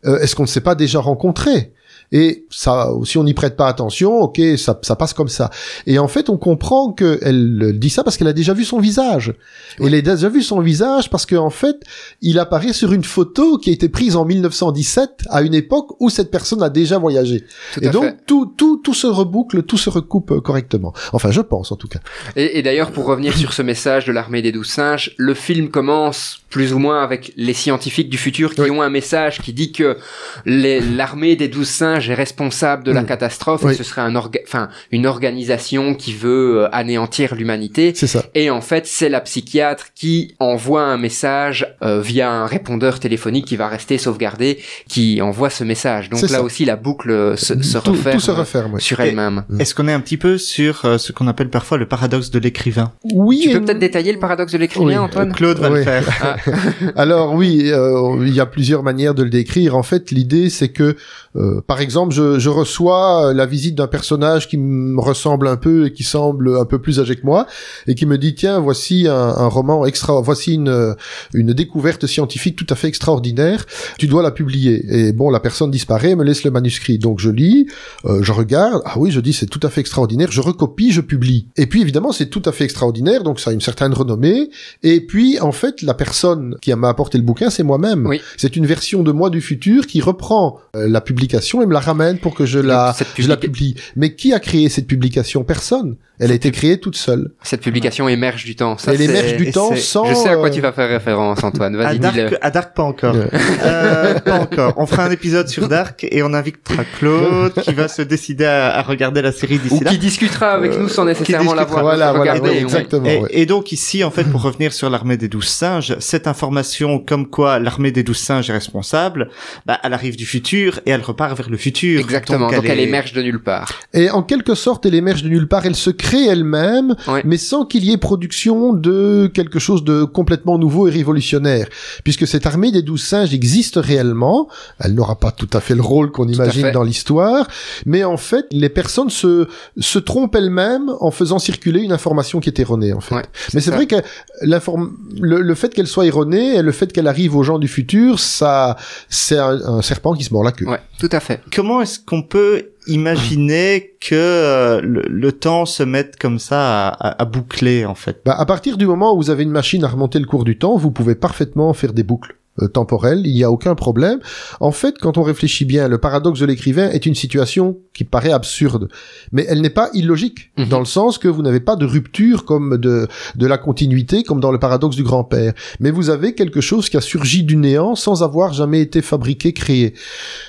euh, 0.04 0.18
Est-ce 0.20 0.34
qu'on 0.34 0.44
ne 0.44 0.48
s'est 0.48 0.60
pas 0.60 0.74
déjà 0.74 1.00
rencontré 1.00 1.72
et 2.12 2.44
ça, 2.50 2.90
si 3.04 3.18
on 3.18 3.24
n'y 3.24 3.34
prête 3.34 3.56
pas 3.56 3.66
attention, 3.68 4.20
ok, 4.20 4.40
ça, 4.58 4.78
ça 4.82 4.96
passe 4.96 5.14
comme 5.14 5.28
ça. 5.28 5.50
Et 5.86 5.98
en 5.98 6.08
fait, 6.08 6.28
on 6.30 6.36
comprend 6.36 6.92
qu'elle 6.92 7.78
dit 7.78 7.90
ça 7.90 8.04
parce 8.04 8.16
qu'elle 8.16 8.28
a 8.28 8.32
déjà 8.32 8.52
vu 8.54 8.64
son 8.64 8.78
visage. 8.78 9.34
Elle 9.80 9.94
a 9.94 10.00
déjà 10.02 10.28
vu 10.28 10.42
son 10.42 10.60
visage 10.60 11.08
parce 11.10 11.26
qu'en 11.26 11.50
fait, 11.50 11.76
il 12.20 12.38
apparaît 12.38 12.72
sur 12.72 12.92
une 12.92 13.04
photo 13.04 13.56
qui 13.58 13.70
a 13.70 13.72
été 13.72 13.88
prise 13.88 14.14
en 14.16 14.24
1917 14.24 15.24
à 15.30 15.42
une 15.42 15.54
époque 15.54 15.96
où 16.00 16.10
cette 16.10 16.30
personne 16.30 16.62
a 16.62 16.68
déjà 16.68 16.98
voyagé. 16.98 17.44
Tout 17.74 17.80
Et 17.82 17.88
donc 17.88 18.04
fait. 18.04 18.16
tout, 18.26 18.52
tout, 18.56 18.76
tout 18.76 18.94
se 18.94 19.06
reboucle, 19.06 19.62
tout 19.62 19.78
se 19.78 19.88
recoupe 19.90 20.32
euh, 20.32 20.40
correctement. 20.40 20.92
Enfin, 21.12 21.30
je 21.30 21.40
pense 21.40 21.72
en 21.72 21.76
tout 21.76 21.88
cas. 21.88 22.00
Et, 22.36 22.58
et 22.58 22.62
d'ailleurs, 22.62 22.92
pour 22.92 23.06
revenir 23.06 23.36
sur 23.36 23.52
ce 23.52 23.62
message 23.62 24.04
de 24.06 24.12
l'armée 24.12 24.42
des 24.42 24.52
douze 24.52 24.68
singes, 24.68 25.14
le 25.16 25.34
film 25.34 25.68
commence 25.70 26.38
plus 26.50 26.74
ou 26.74 26.78
moins 26.78 27.02
avec 27.02 27.32
les 27.36 27.54
scientifiques 27.54 28.10
du 28.10 28.18
futur 28.18 28.54
qui 28.54 28.60
Oui. 28.60 28.70
ont 28.70 28.82
un 28.82 28.90
message 28.90 29.40
qui 29.40 29.52
dit 29.54 29.72
que 29.72 29.96
l'armée 30.44 31.36
des 31.36 31.48
douze 31.48 31.68
singes 31.68 32.01
est 32.10 32.14
responsable 32.14 32.84
de 32.84 32.92
la 32.92 33.02
Mm. 33.02 33.06
catastrophe 33.06 33.62
Oui. 33.64 33.72
et 33.72 33.74
ce 33.76 33.84
serait 33.84 34.00
un 34.02 34.14
orga- 34.14 34.40
enfin, 34.46 34.68
une 34.90 35.06
organisation 35.06 35.94
qui 35.94 36.12
veut 36.12 36.62
euh, 36.64 36.68
anéantir 36.72 37.34
l'humanité. 37.34 37.92
C'est 37.94 38.06
ça. 38.06 38.24
Et 38.34 38.50
en 38.50 38.60
fait, 38.60 38.86
c'est 38.86 39.08
la 39.08 39.20
psychiatre 39.20 39.86
qui 39.94 40.34
envoie 40.38 40.82
un 40.82 40.98
message 40.98 41.66
euh, 41.82 42.00
via 42.00 42.30
un 42.30 42.46
répondeur 42.46 43.00
téléphonique 43.00 43.46
qui 43.46 43.56
va 43.56 43.68
rester 43.68 43.98
sauvegardé, 43.98 44.58
qui 44.88 45.20
envoie 45.22 45.50
ce 45.50 45.64
message. 45.64 46.08
Donc 46.10 46.22
là 46.22 46.28
ça. 46.28 46.42
aussi, 46.42 46.64
la 46.64 46.76
boucle 46.76 47.36
se, 47.36 47.60
se 47.62 47.78
tout, 47.78 47.92
referme 47.92 48.14
tout 48.16 48.20
se 48.20 48.30
referme. 48.30 48.74
oui. 48.74 48.80
sur 48.80 49.00
elle-même. 49.00 49.44
Mm. 49.48 49.60
Est-ce 49.60 49.74
qu'on 49.74 49.88
est 49.88 49.92
un 49.92 50.00
petit 50.00 50.16
peu 50.16 50.38
sur 50.38 50.84
euh, 50.84 50.98
ce 50.98 51.12
qu'on 51.12 51.28
appelle 51.28 51.50
parfois 51.50 51.78
le 51.78 51.86
paradoxe 51.86 52.30
de 52.30 52.38
l'écrivain? 52.38 52.92
Oui. 53.14 53.40
Tu 53.44 53.50
peux 53.52 53.64
peut-être 53.64 53.78
détailler 53.78 54.12
le 54.12 54.18
paradoxe 54.18 54.52
de 54.52 54.58
l'écrivain, 54.58 54.86
Oui. 54.86 54.96
Antoine? 54.96 55.32
Claude 55.32 55.58
va 55.58 55.70
Oui. 55.70 55.78
le 55.78 55.84
faire. 55.84 56.36
Alors 56.96 57.34
oui, 57.34 57.70
euh, 57.72 58.16
il 58.22 58.34
y 58.34 58.40
a 58.40 58.46
plusieurs 58.46 58.82
manières 58.82 59.14
de 59.14 59.22
le 59.22 59.30
décrire. 59.30 59.76
En 59.76 59.82
fait, 59.82 60.10
l'idée 60.10 60.50
c'est 60.50 60.68
que, 60.68 60.96
euh, 61.36 61.60
par 61.66 61.80
exemple, 61.80 61.91
je, 62.10 62.38
je 62.38 62.48
reçois 62.48 63.32
la 63.34 63.46
visite 63.46 63.74
d'un 63.74 63.86
personnage 63.86 64.48
qui 64.48 64.58
me 64.58 65.00
ressemble 65.00 65.48
un 65.48 65.56
peu 65.56 65.86
et 65.86 65.92
qui 65.92 66.02
semble 66.02 66.56
un 66.56 66.64
peu 66.64 66.80
plus 66.80 67.00
âgé 67.00 67.16
que 67.16 67.24
moi, 67.24 67.46
et 67.86 67.94
qui 67.94 68.06
me 68.06 68.18
dit 68.18 68.34
tiens, 68.34 68.58
voici 68.60 69.06
un, 69.08 69.14
un 69.14 69.48
roman 69.48 69.86
extra, 69.86 70.20
voici 70.20 70.54
une 70.54 70.94
une 71.34 71.52
découverte 71.52 72.06
scientifique 72.06 72.56
tout 72.56 72.66
à 72.70 72.74
fait 72.74 72.88
extraordinaire. 72.88 73.66
Tu 73.98 74.06
dois 74.06 74.22
la 74.22 74.30
publier. 74.30 74.84
Et 74.88 75.12
bon, 75.12 75.30
la 75.30 75.40
personne 75.40 75.70
disparaît, 75.70 76.14
me 76.14 76.24
laisse 76.24 76.44
le 76.44 76.50
manuscrit. 76.50 76.98
Donc 76.98 77.20
je 77.20 77.30
lis, 77.30 77.66
euh, 78.04 78.22
je 78.22 78.32
regarde. 78.32 78.82
Ah 78.84 78.94
oui, 78.96 79.10
je 79.10 79.20
dis 79.20 79.32
c'est 79.32 79.46
tout 79.46 79.60
à 79.62 79.70
fait 79.70 79.80
extraordinaire. 79.80 80.30
Je 80.30 80.40
recopie, 80.40 80.92
je 80.92 81.00
publie. 81.00 81.46
Et 81.56 81.66
puis 81.66 81.80
évidemment, 81.80 82.12
c'est 82.12 82.26
tout 82.26 82.42
à 82.44 82.52
fait 82.52 82.64
extraordinaire. 82.64 83.22
Donc 83.22 83.40
ça 83.40 83.50
a 83.50 83.52
une 83.52 83.60
certaine 83.60 83.92
renommée. 83.92 84.50
Et 84.82 85.00
puis, 85.00 85.40
en 85.40 85.52
fait, 85.52 85.82
la 85.82 85.94
personne 85.94 86.56
qui 86.60 86.74
m'a 86.74 86.88
apporté 86.88 87.18
le 87.18 87.24
bouquin, 87.24 87.50
c'est 87.50 87.62
moi-même. 87.62 88.06
Oui. 88.06 88.20
C'est 88.36 88.56
une 88.56 88.66
version 88.66 89.02
de 89.02 89.12
moi 89.12 89.30
du 89.30 89.40
futur 89.40 89.86
qui 89.86 90.00
reprend 90.00 90.58
euh, 90.76 90.88
la 90.88 91.00
publication 91.00 91.62
et 91.62 91.66
me 91.72 91.74
la 91.74 91.80
ramène 91.80 92.18
pour 92.18 92.34
que 92.34 92.44
je 92.46 92.58
la, 92.58 92.94
je 93.18 93.28
la 93.28 93.36
publie. 93.36 93.74
Mais 93.96 94.14
qui 94.14 94.32
a 94.32 94.40
créé 94.40 94.68
cette 94.68 94.86
publication? 94.86 95.42
Personne. 95.44 95.96
Elle 96.20 96.30
a 96.30 96.34
été 96.34 96.52
créée 96.52 96.78
toute 96.78 96.94
seule. 96.96 97.30
cette 97.42 97.62
publication 97.62 98.08
émerge 98.08 98.44
du 98.44 98.54
temps. 98.54 98.78
Ça, 98.78 98.94
Elle 98.94 99.00
émerge 99.00 99.36
du 99.36 99.50
temps 99.50 99.74
sans... 99.74 100.04
Je 100.04 100.14
sais 100.14 100.28
à 100.28 100.36
quoi 100.36 100.48
euh, 100.48 100.50
tu 100.50 100.60
vas 100.60 100.70
faire 100.70 100.88
référence, 100.88 101.42
Antoine. 101.42 101.74
À 101.74 101.78
Vas-y, 101.78 101.98
Dark, 101.98 102.14
dis-le. 102.14 102.44
à 102.46 102.50
Dark, 102.52 102.76
pas 102.76 102.82
encore. 102.84 103.16
Ouais. 103.16 103.26
Euh, 103.64 104.20
pas 104.20 104.38
encore. 104.38 104.74
On 104.76 104.86
fera 104.86 105.04
un 105.06 105.10
épisode 105.10 105.48
sur 105.48 105.68
Dark 105.68 106.06
et 106.08 106.22
on 106.22 106.32
invitera 106.32 106.84
Claude 106.98 107.54
qui 107.62 107.72
va 107.74 107.88
se 107.88 108.02
décider 108.02 108.44
à, 108.44 108.76
à 108.76 108.82
regarder 108.82 109.20
la 109.20 109.32
série 109.32 109.56
Ou 109.56 109.68
d'ici 109.68 109.82
là. 109.84 109.90
qui 109.90 109.98
discutera 109.98 110.50
avec 110.52 110.78
nous 110.78 110.88
sans 110.88 111.06
nécessairement 111.06 111.54
discutera. 111.54 111.82
l'avoir 111.82 111.82
Voilà, 111.82 112.12
voilà, 112.12 112.52
exactement. 112.54 113.06
Et, 113.08 113.18
ouais. 113.18 113.28
et 113.30 113.46
donc 113.46 113.72
ici, 113.72 114.04
en 114.04 114.10
fait, 114.12 114.24
pour 114.24 114.42
revenir 114.42 114.72
sur 114.72 114.90
l'armée 114.90 115.16
des 115.16 115.28
douze 115.28 115.48
singes, 115.48 115.96
cette 115.98 116.28
information 116.28 117.00
comme 117.00 117.26
quoi 117.28 117.58
l'armée 117.58 117.90
des 117.90 118.04
douze 118.04 118.18
singes 118.18 118.48
est 118.48 118.52
responsable, 118.52 119.28
bah, 119.66 119.80
elle 119.82 119.94
arrive 119.94 120.16
du 120.16 120.26
futur 120.26 120.78
et 120.86 120.90
elle 120.90 121.02
repart 121.02 121.36
vers 121.36 121.50
le 121.50 121.56
futur. 121.62 122.00
Exactement. 122.00 122.50
Donc, 122.50 122.64
elle, 122.64 122.78
est- 122.78 122.82
émerge 122.84 123.12
de 123.12 123.22
nulle 123.22 123.42
part. 123.42 123.70
Et 123.94 124.10
en 124.10 124.22
quelque 124.22 124.54
sorte, 124.54 124.84
elle 124.86 124.94
émerge 124.94 125.22
de 125.22 125.28
nulle 125.28 125.48
part, 125.48 125.64
elle 125.66 125.76
se 125.76 125.90
crée 125.90 126.26
elle-même, 126.26 126.94
Ouais. 127.08 127.22
mais 127.24 127.36
sans 127.38 127.64
qu'il 127.64 127.84
y 127.84 127.92
ait 127.92 127.96
production 127.96 128.72
de 128.72 129.30
quelque 129.32 129.58
chose 129.58 129.84
de 129.84 130.04
complètement 130.04 130.58
nouveau 130.58 130.88
et 130.88 130.90
révolutionnaire. 130.90 131.66
Puisque 132.04 132.26
cette 132.26 132.46
armée 132.46 132.72
des 132.72 132.82
douze 132.82 133.02
singes 133.04 133.32
existe 133.34 133.76
réellement, 133.76 134.48
elle 134.80 134.94
n'aura 134.94 135.18
pas 135.18 135.30
tout 135.30 135.48
à 135.52 135.60
fait 135.60 135.74
le 135.74 135.82
rôle 135.82 136.10
qu'on 136.10 136.28
imagine 136.28 136.70
dans 136.72 136.82
l'histoire, 136.82 137.46
mais 137.86 138.04
en 138.04 138.16
fait, 138.16 138.46
les 138.50 138.68
personnes 138.68 139.10
se, 139.10 139.48
se 139.78 139.98
trompent 139.98 140.34
elles-mêmes 140.34 140.90
en 141.00 141.10
faisant 141.10 141.38
circuler 141.38 141.80
une 141.80 141.92
information 141.92 142.40
qui 142.40 142.48
est 142.48 142.58
erronée, 142.58 142.92
en 142.92 143.00
fait. 143.00 143.14
Ouais, 143.14 143.22
mais 143.54 143.60
c'est 143.60 143.70
vrai 143.70 143.86
que 143.86 143.96
le, 144.42 145.40
le 145.40 145.54
fait 145.54 145.72
qu'elle 145.74 145.86
soit 145.86 146.06
erronée 146.06 146.56
et 146.56 146.62
le 146.62 146.72
fait 146.72 146.92
qu'elle 146.92 147.06
arrive 147.08 147.36
aux 147.36 147.42
gens 147.42 147.58
du 147.58 147.68
futur, 147.68 148.18
ça, 148.18 148.76
c'est 149.08 149.38
un, 149.38 149.60
un 149.78 149.82
serpent 149.82 150.14
qui 150.14 150.24
se 150.24 150.32
mord 150.32 150.44
la 150.44 150.52
queue. 150.52 150.66
Ouais, 150.66 150.80
tout 150.98 151.08
à 151.12 151.20
fait. 151.20 151.40
Comment 151.54 151.82
est-ce 151.82 152.00
qu'on 152.00 152.22
peut 152.22 152.70
imaginer 152.86 153.94
que 154.00 154.14
euh, 154.14 154.80
le, 154.82 155.32
temps 155.32 155.66
se 155.66 155.82
mette 155.82 156.16
comme 156.16 156.38
ça 156.38 156.88
à 156.88 157.24
boucler, 157.26 157.84
en 157.84 157.94
fait? 157.94 158.22
Bah, 158.24 158.34
à 158.38 158.46
partir 158.46 158.78
du 158.78 158.86
moment 158.86 159.14
où 159.14 159.18
vous 159.18 159.30
avez 159.30 159.42
une 159.42 159.50
machine 159.50 159.84
à 159.84 159.88
remonter 159.88 160.18
le 160.18 160.24
cours 160.24 160.44
du 160.44 160.56
temps, 160.58 160.76
vous 160.76 160.90
pouvez 160.90 161.14
parfaitement 161.14 161.72
faire 161.74 161.92
des 161.92 162.04
boucles 162.04 162.36
euh, 162.60 162.68
temporelles, 162.68 163.22
il 163.24 163.32
n'y 163.34 163.44
a 163.44 163.50
aucun 163.50 163.74
problème. 163.74 164.18
En 164.60 164.72
fait, 164.72 164.96
quand 164.98 165.16
on 165.16 165.22
réfléchit 165.22 165.64
bien, 165.64 165.88
le 165.88 165.98
paradoxe 165.98 166.40
de 166.40 166.46
l'écrivain 166.46 166.90
est 166.90 167.06
une 167.06 167.14
situation 167.14 167.78
qui 167.94 168.04
paraît 168.04 168.32
absurde, 168.32 168.88
mais 169.32 169.46
elle 169.48 169.60
n'est 169.62 169.70
pas 169.70 169.88
illogique, 169.94 170.50
Mhm. 170.58 170.68
dans 170.68 170.78
le 170.78 170.84
sens 170.84 171.16
que 171.18 171.28
vous 171.28 171.42
n'avez 171.42 171.60
pas 171.60 171.76
de 171.76 171.86
rupture 171.86 172.44
comme 172.44 172.76
de, 172.76 173.08
de 173.36 173.46
la 173.46 173.56
continuité, 173.58 174.22
comme 174.22 174.40
dans 174.40 174.52
le 174.52 174.58
paradoxe 174.58 174.96
du 174.96 175.02
grand-père, 175.02 175.54
mais 175.80 175.90
vous 175.90 176.10
avez 176.10 176.34
quelque 176.34 176.60
chose 176.60 176.90
qui 176.90 176.96
a 176.96 177.00
surgi 177.00 177.42
du 177.42 177.56
néant 177.56 177.94
sans 177.94 178.22
avoir 178.22 178.52
jamais 178.52 178.80
été 178.80 179.00
fabriqué, 179.02 179.52
créé. 179.52 179.94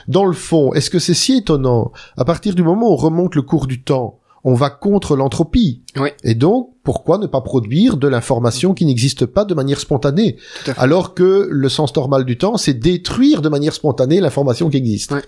Dans 0.07 0.25
le 0.25 0.33
fond, 0.33 0.73
est-ce 0.73 0.89
que 0.89 0.99
c'est 0.99 1.13
si 1.13 1.37
étonnant? 1.37 1.91
À 2.17 2.25
partir 2.25 2.55
du 2.55 2.63
moment 2.63 2.89
où 2.89 2.93
on 2.93 2.97
remonte 2.97 3.35
le 3.35 3.41
cours 3.43 3.67
du 3.67 3.81
temps, 3.81 4.19
on 4.43 4.55
va 4.55 4.69
contre 4.69 5.15
l'entropie. 5.15 5.83
Oui. 5.97 6.09
Et 6.25 6.35
donc, 6.35 6.71
pourquoi 6.83 7.17
ne 7.17 7.27
pas 7.27 7.39
produire 7.41 7.95
de 7.97 8.07
l'information 8.09 8.73
qui 8.73 8.85
n'existe 8.85 9.25
pas 9.25 9.45
de 9.45 9.53
manière 9.53 9.79
spontanée. 9.79 10.35
Alors 10.77 11.13
que 11.13 11.47
le 11.49 11.69
sens 11.69 11.95
normal 11.95 12.25
du 12.25 12.37
temps, 12.37 12.57
c'est 12.57 12.73
détruire 12.73 13.41
de 13.41 13.47
manière 13.49 13.73
spontanée 13.73 14.19
l'information 14.19 14.69
qui 14.69 14.77
existe. 14.77 15.11
Ouais. 15.13 15.21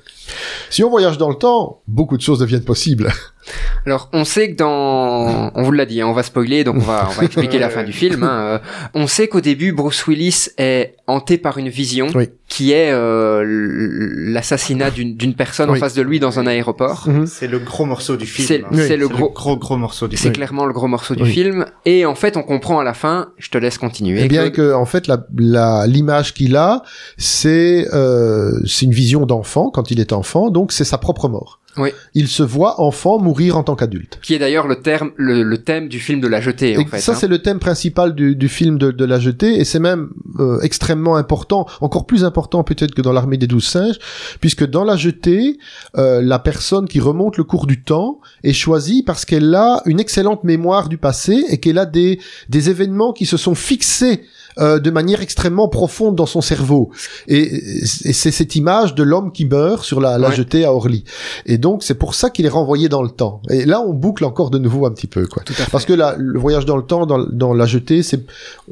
Si 0.69 0.83
on 0.83 0.89
voyage 0.89 1.17
dans 1.17 1.29
le 1.29 1.35
temps, 1.35 1.81
beaucoup 1.87 2.17
de 2.17 2.21
choses 2.21 2.39
deviennent 2.39 2.63
possibles. 2.65 3.09
Alors, 3.85 4.09
on 4.13 4.25
sait 4.25 4.51
que 4.51 4.57
dans, 4.57 5.51
on 5.53 5.61
vous 5.63 5.71
l'a 5.71 5.85
dit, 5.85 6.01
hein, 6.01 6.07
on 6.07 6.13
va 6.13 6.23
spoiler, 6.23 6.63
donc 6.63 6.77
on 6.77 6.79
va, 6.79 7.07
on 7.11 7.13
va 7.13 7.23
expliquer 7.25 7.59
la 7.59 7.69
fin 7.69 7.83
du 7.83 7.93
film. 7.93 8.23
hein, 8.23 8.41
euh, 8.55 8.59
On 8.95 9.05
sait 9.05 9.27
qu'au 9.27 9.39
début, 9.41 9.71
Bruce 9.71 10.07
Willis 10.07 10.47
est 10.57 10.95
hanté 11.05 11.37
par 11.37 11.59
une 11.59 11.69
vision 11.69 12.07
Oui. 12.15 12.29
qui 12.49 12.71
est 12.71 12.89
euh, 12.91 13.43
l'assassinat 13.45 14.89
d'une 14.89 15.35
personne 15.35 15.69
en 15.69 15.75
face 15.75 15.93
de 15.93 16.01
lui 16.01 16.19
dans 16.19 16.39
un 16.39 16.47
aéroport. 16.47 17.07
C'est 17.27 17.47
le 17.47 17.59
gros 17.59 17.85
morceau 17.85 18.17
du 18.17 18.25
film. 18.25 18.47
C'est- 18.47 18.63
hein. 18.63 18.67
c'est 18.87 18.97
le 18.97 19.07
gros- 19.07 19.29
gros 19.29 19.57
gros 19.57 19.77
morceau 19.77 20.07
du 20.07 20.17
C'est 20.17 20.23
film. 20.23 20.33
clairement 20.33 20.65
le 20.65 20.73
gros 20.73 20.87
morceau 20.87 21.13
du 21.15 21.21
Oui. 21.23 21.31
Film. 21.45 21.65
Et 21.85 22.05
en 22.05 22.15
fait, 22.15 22.37
on 22.37 22.43
comprend 22.43 22.79
à 22.79 22.83
la 22.83 22.93
fin, 22.93 23.29
je 23.37 23.49
te 23.49 23.57
laisse 23.57 23.77
continuer. 23.77 24.21
Eh 24.23 24.27
bien 24.27 24.49
que, 24.49 24.73
en 24.73 24.85
fait, 24.85 25.07
la, 25.07 25.25
la- 25.37 25.87
l'image 25.87 26.33
qu'il 26.33 26.55
a, 26.55 26.81
c'est 27.17 27.87
euh, 27.93 28.51
c'est 28.65 28.85
une 28.85 28.91
vision 28.93 29.25
d'enfant 29.25 29.69
quand 29.69 29.91
il 29.91 29.99
est 29.99 30.13
enfant, 30.13 30.49
donc 30.49 30.71
c'est 30.71 30.83
sa 30.85 30.97
propre 30.97 31.27
mort. 31.29 31.59
Oui. 31.77 31.89
Il 32.13 32.27
se 32.27 32.43
voit 32.43 32.79
enfant 32.81 33.19
mourir 33.19 33.57
en 33.57 33.63
tant 33.63 33.75
qu'adulte. 33.75 34.19
qui 34.21 34.33
est 34.33 34.39
d'ailleurs 34.39 34.67
le 34.67 34.81
terme, 34.81 35.11
le, 35.17 35.43
le 35.43 35.57
thème 35.57 35.87
du 35.87 35.99
film 35.99 36.21
de 36.21 36.27
la 36.27 36.41
jetée, 36.41 36.77
en 36.77 36.85
fait. 36.85 36.99
ça, 36.99 37.11
hein. 37.11 37.15
c'est 37.15 37.27
le 37.27 37.41
thème 37.41 37.59
principal 37.59 38.15
du, 38.15 38.35
du 38.35 38.49
film 38.49 38.77
de, 38.77 38.91
de 38.91 39.05
la 39.05 39.19
jetée, 39.19 39.59
et 39.59 39.65
c'est 39.65 39.79
même 39.79 40.09
euh, 40.39 40.59
extrêmement 40.61 41.15
important, 41.15 41.65
encore 41.81 42.05
plus 42.05 42.23
important 42.23 42.63
peut-être 42.63 42.93
que 42.95 43.01
dans 43.01 43.11
l'armée 43.11 43.37
des 43.37 43.47
douze 43.47 43.65
singes, 43.65 43.99
puisque 44.39 44.65
dans 44.65 44.83
la 44.83 44.95
jetée, 44.95 45.57
euh, 45.97 46.21
la 46.21 46.39
personne 46.39 46.87
qui 46.87 46.99
remonte 46.99 47.37
le 47.37 47.43
cours 47.43 47.67
du 47.67 47.81
temps 47.83 48.19
est 48.43 48.53
choisie 48.53 49.03
parce 49.03 49.25
qu'elle 49.25 49.53
a 49.55 49.81
une 49.85 49.99
excellente 49.99 50.43
mémoire 50.43 50.89
du 50.89 50.97
passé 50.97 51.43
et 51.49 51.57
qu'elle 51.59 51.77
a 51.77 51.85
des, 51.85 52.19
des 52.49 52.69
événements 52.69 53.13
qui 53.13 53.25
se 53.25 53.37
sont 53.37 53.55
fixés 53.55 54.23
euh, 54.59 54.79
de 54.79 54.89
manière 54.91 55.21
extrêmement 55.21 55.67
profonde 55.67 56.15
dans 56.15 56.25
son 56.25 56.41
cerveau. 56.41 56.91
Et, 57.27 57.39
et 57.41 58.13
c'est 58.13 58.31
cette 58.31 58.55
image 58.55 58.95
de 58.95 59.03
l'homme 59.03 59.31
qui 59.31 59.45
meurt 59.45 59.83
sur 59.83 59.99
la, 60.01 60.17
la 60.17 60.29
Ouais. 60.29 60.35
jetée 60.35 60.65
à 60.65 60.73
Orly. 60.73 61.03
Et 61.45 61.57
donc, 61.57 61.83
c'est 61.83 61.95
pour 61.95 62.15
ça 62.15 62.29
qu'il 62.29 62.45
est 62.45 62.49
renvoyé 62.49 62.89
dans 62.89 63.03
le 63.03 63.09
temps. 63.09 63.41
Et 63.49 63.65
là, 63.65 63.81
on 63.81 63.93
boucle 63.93 64.23
encore 64.25 64.49
de 64.49 64.57
nouveau 64.57 64.85
un 64.85 64.91
petit 64.91 65.07
peu, 65.07 65.25
quoi. 65.27 65.43
Parce 65.71 65.85
que 65.85 65.93
le 65.93 66.39
voyage 66.39 66.65
dans 66.65 66.77
le 66.77 66.83
temps, 66.83 67.05
dans, 67.05 67.19
dans 67.25 67.53
la 67.53 67.65
jetée, 67.65 68.01
c'est, 68.03 68.21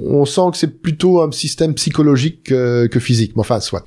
on 0.02 0.26
sent 0.26 0.42
que 0.52 0.58
c'est 0.58 0.82
plutôt 0.82 1.22
un 1.22 1.32
système 1.32 1.74
psychologique 1.74 2.44
que, 2.44 2.88
que 2.88 3.00
physique. 3.00 3.34
Mais 3.36 3.42
enfin, 3.42 3.60
soit. 3.60 3.84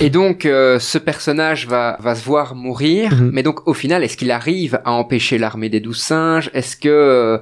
Et 0.00 0.10
donc, 0.10 0.44
euh, 0.46 0.78
ce 0.78 0.98
personnage 0.98 1.66
va, 1.66 1.96
va 2.00 2.14
se 2.14 2.24
voir 2.24 2.54
mourir, 2.54 3.12
Mhm. 3.14 3.30
mais 3.32 3.42
donc 3.42 3.66
au 3.66 3.74
final, 3.74 4.04
est-ce 4.04 4.16
qu'il 4.16 4.30
arrive 4.30 4.80
à 4.84 4.92
empêcher 4.92 5.38
l'armée 5.38 5.68
des 5.68 5.80
douze 5.80 5.98
singes? 5.98 6.50
Est-ce 6.54 6.76
que 6.76 6.88
euh, 6.88 7.38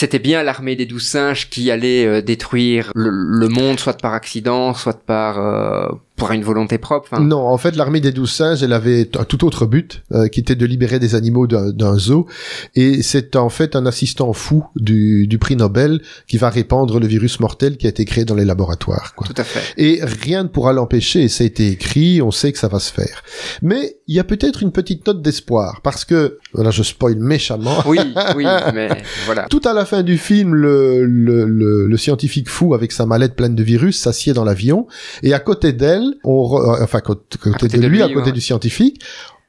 c'était 0.00 0.18
bien 0.18 0.42
l'armée 0.42 0.76
des 0.76 0.86
douze 0.86 1.06
singes 1.06 1.50
qui 1.50 1.70
allait 1.70 2.06
euh, 2.06 2.22
détruire 2.22 2.90
le, 2.94 3.10
le 3.10 3.48
monde, 3.48 3.78
soit 3.78 3.98
par 3.98 4.14
accident, 4.14 4.72
soit 4.72 4.98
par 5.04 5.38
euh, 5.38 5.88
pour 6.20 6.32
une 6.32 6.44
volonté 6.44 6.76
propre 6.76 7.18
Non, 7.18 7.46
en 7.48 7.56
fait, 7.56 7.74
l'armée 7.76 8.00
des 8.00 8.12
douze 8.12 8.30
singes, 8.30 8.62
elle 8.62 8.74
avait 8.74 9.08
un 9.18 9.24
tout 9.24 9.44
autre 9.46 9.64
but, 9.64 10.02
euh, 10.12 10.28
qui 10.28 10.40
était 10.40 10.54
de 10.54 10.66
libérer 10.66 10.98
des 10.98 11.14
animaux 11.14 11.46
d'un, 11.46 11.70
d'un 11.70 11.98
zoo. 11.98 12.26
Et 12.74 13.02
c'est 13.02 13.36
en 13.36 13.48
fait 13.48 13.74
un 13.74 13.86
assistant 13.86 14.32
fou 14.34 14.66
du, 14.76 15.26
du 15.26 15.38
prix 15.38 15.56
Nobel 15.56 16.02
qui 16.28 16.36
va 16.36 16.50
répandre 16.50 17.00
le 17.00 17.06
virus 17.06 17.40
mortel 17.40 17.78
qui 17.78 17.86
a 17.86 17.88
été 17.88 18.04
créé 18.04 18.26
dans 18.26 18.34
les 18.34 18.44
laboratoires. 18.44 19.14
Quoi. 19.16 19.26
Tout 19.26 19.34
à 19.40 19.44
fait. 19.44 19.62
Et 19.82 20.00
rien 20.02 20.42
ne 20.42 20.48
pourra 20.48 20.74
l'empêcher, 20.74 21.22
et 21.22 21.28
ça 21.28 21.42
a 21.42 21.46
été 21.46 21.68
écrit, 21.68 22.20
on 22.20 22.30
sait 22.30 22.52
que 22.52 22.58
ça 22.58 22.68
va 22.68 22.80
se 22.80 22.92
faire. 22.92 23.22
Mais 23.62 23.96
il 24.06 24.14
y 24.14 24.20
a 24.20 24.24
peut-être 24.24 24.62
une 24.62 24.72
petite 24.72 25.06
note 25.06 25.22
d'espoir, 25.22 25.80
parce 25.82 26.04
que, 26.04 26.38
voilà, 26.52 26.70
je 26.70 26.82
spoil 26.82 27.16
méchamment, 27.16 27.82
Oui, 27.86 27.98
oui, 28.36 28.44
mais 28.74 28.90
voilà. 29.24 29.46
Tout 29.48 29.62
à 29.64 29.72
la 29.72 29.86
fin 29.86 30.02
du 30.02 30.18
film, 30.18 30.54
le, 30.54 31.06
le, 31.06 31.46
le, 31.46 31.86
le 31.86 31.96
scientifique 31.96 32.50
fou 32.50 32.74
avec 32.74 32.92
sa 32.92 33.06
mallette 33.06 33.36
pleine 33.36 33.54
de 33.54 33.62
virus 33.62 33.98
s'assied 33.98 34.34
dans 34.34 34.44
l'avion 34.44 34.86
et 35.22 35.32
à 35.32 35.38
côté 35.38 35.72
d'elle, 35.72 36.09
on 36.24 36.42
re- 36.44 36.80
euh, 36.80 36.84
enfin 36.84 37.00
côté, 37.00 37.38
de, 37.68 37.86
lui, 37.86 38.02
à 38.02 38.08
côté 38.08 38.26
ouais. 38.26 38.32
du 38.32 38.40
scientifique, 38.40 39.00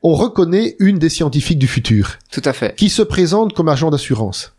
on 0.04 0.14
reconnaît 0.14 0.76
une 0.80 0.98
des 0.98 1.10
scientifiques 1.10 1.60
du 1.60 1.68
futur 1.68 2.18
Tout 2.32 2.42
à 2.46 2.54
fait. 2.54 2.76
qui 2.76 2.90
se 2.90 3.02
présente 3.04 3.54
comme 3.54 3.70
agent 3.70 3.90
d'assurance. 3.92 4.54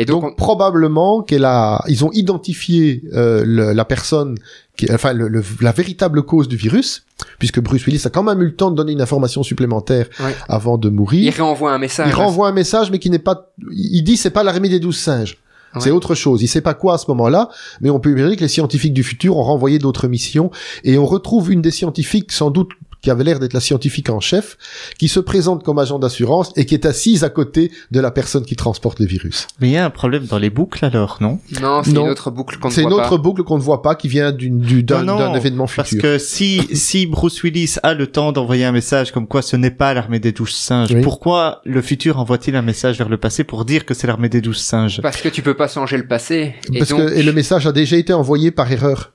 Et 0.00 0.04
donc, 0.04 0.22
Donc, 0.22 0.36
probablement 0.36 1.22
qu'elle 1.22 1.44
a, 1.44 1.82
ils 1.88 2.04
ont 2.04 2.10
identifié 2.12 3.02
euh, 3.14 3.42
le- 3.44 3.72
la 3.72 3.84
personne, 3.84 4.36
qui, 4.76 4.86
enfin 4.92 5.12
le, 5.12 5.26
le- 5.26 5.42
la 5.60 5.72
véritable 5.72 6.22
cause 6.22 6.46
du 6.46 6.54
virus, 6.56 7.04
puisque 7.40 7.58
Bruce 7.60 7.84
Willis 7.86 8.02
a 8.04 8.10
quand 8.10 8.22
même 8.22 8.40
eu 8.40 8.44
le 8.46 8.54
temps 8.54 8.70
de 8.70 8.76
donner 8.76 8.92
une 8.92 9.00
information 9.00 9.42
supplémentaire 9.42 10.06
Ouais. 10.20 10.36
avant 10.48 10.78
de 10.78 10.88
il 10.88 10.94
mourir. 10.94 11.34
renvoie 11.38 11.72
un 11.72 11.78
message. 11.78 12.08
Il 12.08 12.14
renvoie 12.14 12.46
un 12.48 12.52
message, 12.52 12.92
mais 12.92 13.00
qui 13.00 13.10
n'est 13.10 13.18
pas. 13.18 13.50
Il 13.72 14.02
dit 14.02 14.16
c'est 14.16 14.30
pas 14.30 14.44
l'armée 14.44 14.68
des 14.68 14.78
douze 14.78 14.98
singes. 14.98 15.36
C'est 15.78 15.90
autre 15.90 16.14
chose. 16.14 16.42
Il 16.42 16.48
sait 16.48 16.60
pas 16.60 16.74
quoi 16.74 16.94
à 16.94 16.98
ce 16.98 17.06
moment-là, 17.08 17.50
mais 17.80 17.90
on 17.90 18.00
peut 18.00 18.10
imaginer 18.10 18.36
que 18.36 18.40
les 18.40 18.48
scientifiques 18.48 18.94
du 18.94 19.02
futur 19.02 19.36
ont 19.36 19.42
renvoyé 19.42 19.78
d'autres 19.78 20.08
missions 20.08 20.50
et 20.84 20.98
on 20.98 21.06
retrouve 21.06 21.52
une 21.52 21.62
des 21.62 21.70
scientifiques, 21.70 22.32
sans 22.32 22.50
doute 22.50 22.70
qui 23.02 23.10
avait 23.10 23.24
l'air 23.24 23.38
d'être 23.38 23.52
la 23.54 23.60
scientifique 23.60 24.10
en 24.10 24.20
chef, 24.20 24.56
qui 24.98 25.08
se 25.08 25.20
présente 25.20 25.62
comme 25.62 25.78
agent 25.78 25.98
d'assurance 25.98 26.52
et 26.56 26.66
qui 26.66 26.74
est 26.74 26.86
assise 26.86 27.24
à 27.24 27.30
côté 27.30 27.70
de 27.90 28.00
la 28.00 28.10
personne 28.10 28.44
qui 28.44 28.56
transporte 28.56 28.98
le 29.00 29.06
virus. 29.06 29.46
Mais 29.60 29.68
il 29.68 29.72
y 29.72 29.76
a 29.76 29.84
un 29.84 29.90
problème 29.90 30.24
dans 30.26 30.38
les 30.38 30.50
boucles 30.50 30.84
alors, 30.84 31.18
non? 31.20 31.38
Non, 31.62 31.82
c'est 31.84 31.90
une 31.90 31.98
autre 31.98 32.30
boucle 32.30 32.58
qu'on 32.58 32.68
ne 32.68 32.72
C'est 32.72 32.82
une 32.82 32.88
voit 32.88 32.98
autre 32.98 33.10
pas. 33.10 33.16
boucle 33.18 33.42
qu'on 33.44 33.56
ne 33.56 33.62
voit 33.62 33.82
pas, 33.82 33.94
qui 33.94 34.08
vient 34.08 34.32
d'une- 34.32 34.60
d'un 34.82 35.02
Non, 35.02 35.14
non, 35.14 35.18
d'un 35.18 35.34
événement 35.34 35.66
Parce 35.74 35.90
futur. 35.90 36.02
que 36.02 36.18
si 36.18 36.60
si 36.72 37.06
Bruce 37.06 37.42
Willis 37.42 37.76
a 37.82 37.94
le 37.94 38.06
temps 38.06 38.32
d'envoyer 38.32 38.64
un 38.64 38.72
message 38.72 39.12
comme 39.12 39.26
quoi 39.26 39.42
ce 39.42 39.56
n'est 39.56 39.70
pas 39.70 39.94
l'armée 39.94 40.18
des 40.20 40.32
douze 40.32 40.54
singes, 40.54 40.90
Oui. 40.92 41.02
pourquoi 41.02 41.60
le 41.64 41.82
futur 41.82 42.18
envoie-t-il 42.18 42.56
un 42.56 42.62
message 42.62 42.98
vers 42.98 43.08
le 43.08 43.16
passé 43.16 43.44
pour 43.44 43.64
dire 43.64 43.84
que 43.86 43.94
c'est 43.94 44.06
l'armée 44.06 44.28
des 44.28 44.40
douze 44.40 44.58
singes? 44.58 45.00
Parce 45.02 45.20
que 45.20 45.28
tu 45.28 45.42
peux 45.42 45.54
pas 45.54 45.68
changer 45.68 45.96
le 45.96 46.06
passé. 46.06 46.54
Et 46.72 46.78
Parce 46.78 46.90
donc, 46.90 47.00
que 47.06 47.12
et 47.14 47.22
le 47.22 47.32
message 47.32 47.66
a 47.66 47.72
déjà 47.72 47.96
été 47.96 48.12
envoyé 48.12 48.50
par 48.50 48.70
erreur. 48.72 49.12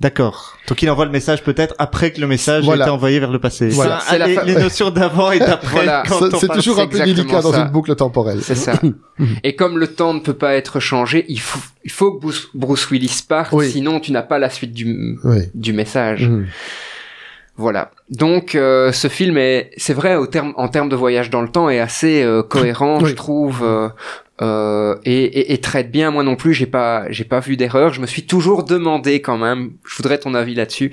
D'accord. 0.00 0.56
Donc 0.68 0.82
il 0.82 0.90
envoie 0.90 1.04
le 1.04 1.10
message 1.10 1.42
peut-être 1.42 1.74
après 1.78 2.12
que 2.12 2.20
le 2.20 2.26
message 2.26 2.64
Voilà. 2.64 2.84
a 2.84 2.86
été 2.88 2.94
envoyé 2.94 3.18
vers 3.20 3.30
le 3.30 3.38
passé. 3.38 3.68
Voilà. 3.68 4.00
C'est 4.08 4.18
les, 4.18 4.34
fa- 4.34 4.44
les 4.44 4.54
notions 4.54 4.90
d'avant 4.90 5.30
et 5.32 5.38
d'après. 5.38 5.70
Voilà. 5.84 6.02
C'est 6.38 6.48
toujours 6.52 6.78
un 6.80 6.86
peu 6.86 6.98
délicat 7.04 7.40
dans 7.42 7.52
une 7.52 7.68
boucle 7.70 7.94
temporelle. 7.96 8.40
C'est 8.42 8.54
ça. 8.54 8.74
Et 9.42 9.54
comme 9.56 9.78
le 9.78 9.88
temps 9.88 10.14
ne 10.14 10.20
peut 10.20 10.34
pas 10.34 10.54
être 10.54 10.80
changé, 10.80 11.24
il 11.28 11.40
faut, 11.40 11.60
il 11.84 11.90
faut 11.90 12.12
que 12.12 12.20
Bruce, 12.20 12.48
Bruce 12.54 12.90
Willis 12.90 13.22
parte, 13.28 13.52
Oui. 13.52 13.70
sinon 13.70 14.00
tu 14.00 14.12
n'as 14.12 14.22
pas 14.22 14.38
la 14.38 14.50
suite 14.50 14.72
du, 14.72 15.18
Oui. 15.24 15.38
du 15.54 15.72
message. 15.72 16.28
Mhm. 16.28 16.46
Voilà. 17.56 17.92
Donc 18.10 18.56
euh, 18.56 18.90
ce 18.90 19.06
film 19.06 19.38
est, 19.38 19.70
c'est 19.76 19.94
vrai, 19.94 20.16
au 20.16 20.26
terme, 20.26 20.52
en 20.56 20.66
termes 20.68 20.88
de 20.88 20.96
voyage 20.96 21.30
dans 21.30 21.40
le 21.40 21.48
temps, 21.48 21.70
est 21.70 21.78
assez 21.78 22.22
euh, 22.22 22.42
cohérent, 22.42 22.98
Oui. 23.00 23.10
je 23.10 23.14
trouve, 23.14 23.60
euh, 23.62 23.88
euh, 24.42 24.96
et, 25.04 25.24
et, 25.24 25.52
et 25.52 25.58
traite 25.58 25.90
bien. 25.90 26.10
Moi 26.10 26.22
non 26.22 26.36
plus, 26.36 26.54
j'ai 26.54 26.66
pas, 26.66 27.04
j'ai 27.10 27.24
pas 27.24 27.40
vu 27.40 27.56
d'erreur. 27.56 27.92
Je 27.92 28.00
me 28.00 28.06
suis 28.06 28.26
toujours 28.26 28.64
demandé 28.64 29.20
quand 29.20 29.38
même. 29.38 29.72
Je 29.86 29.96
voudrais 29.96 30.18
ton 30.18 30.34
avis 30.34 30.54
là-dessus. 30.54 30.90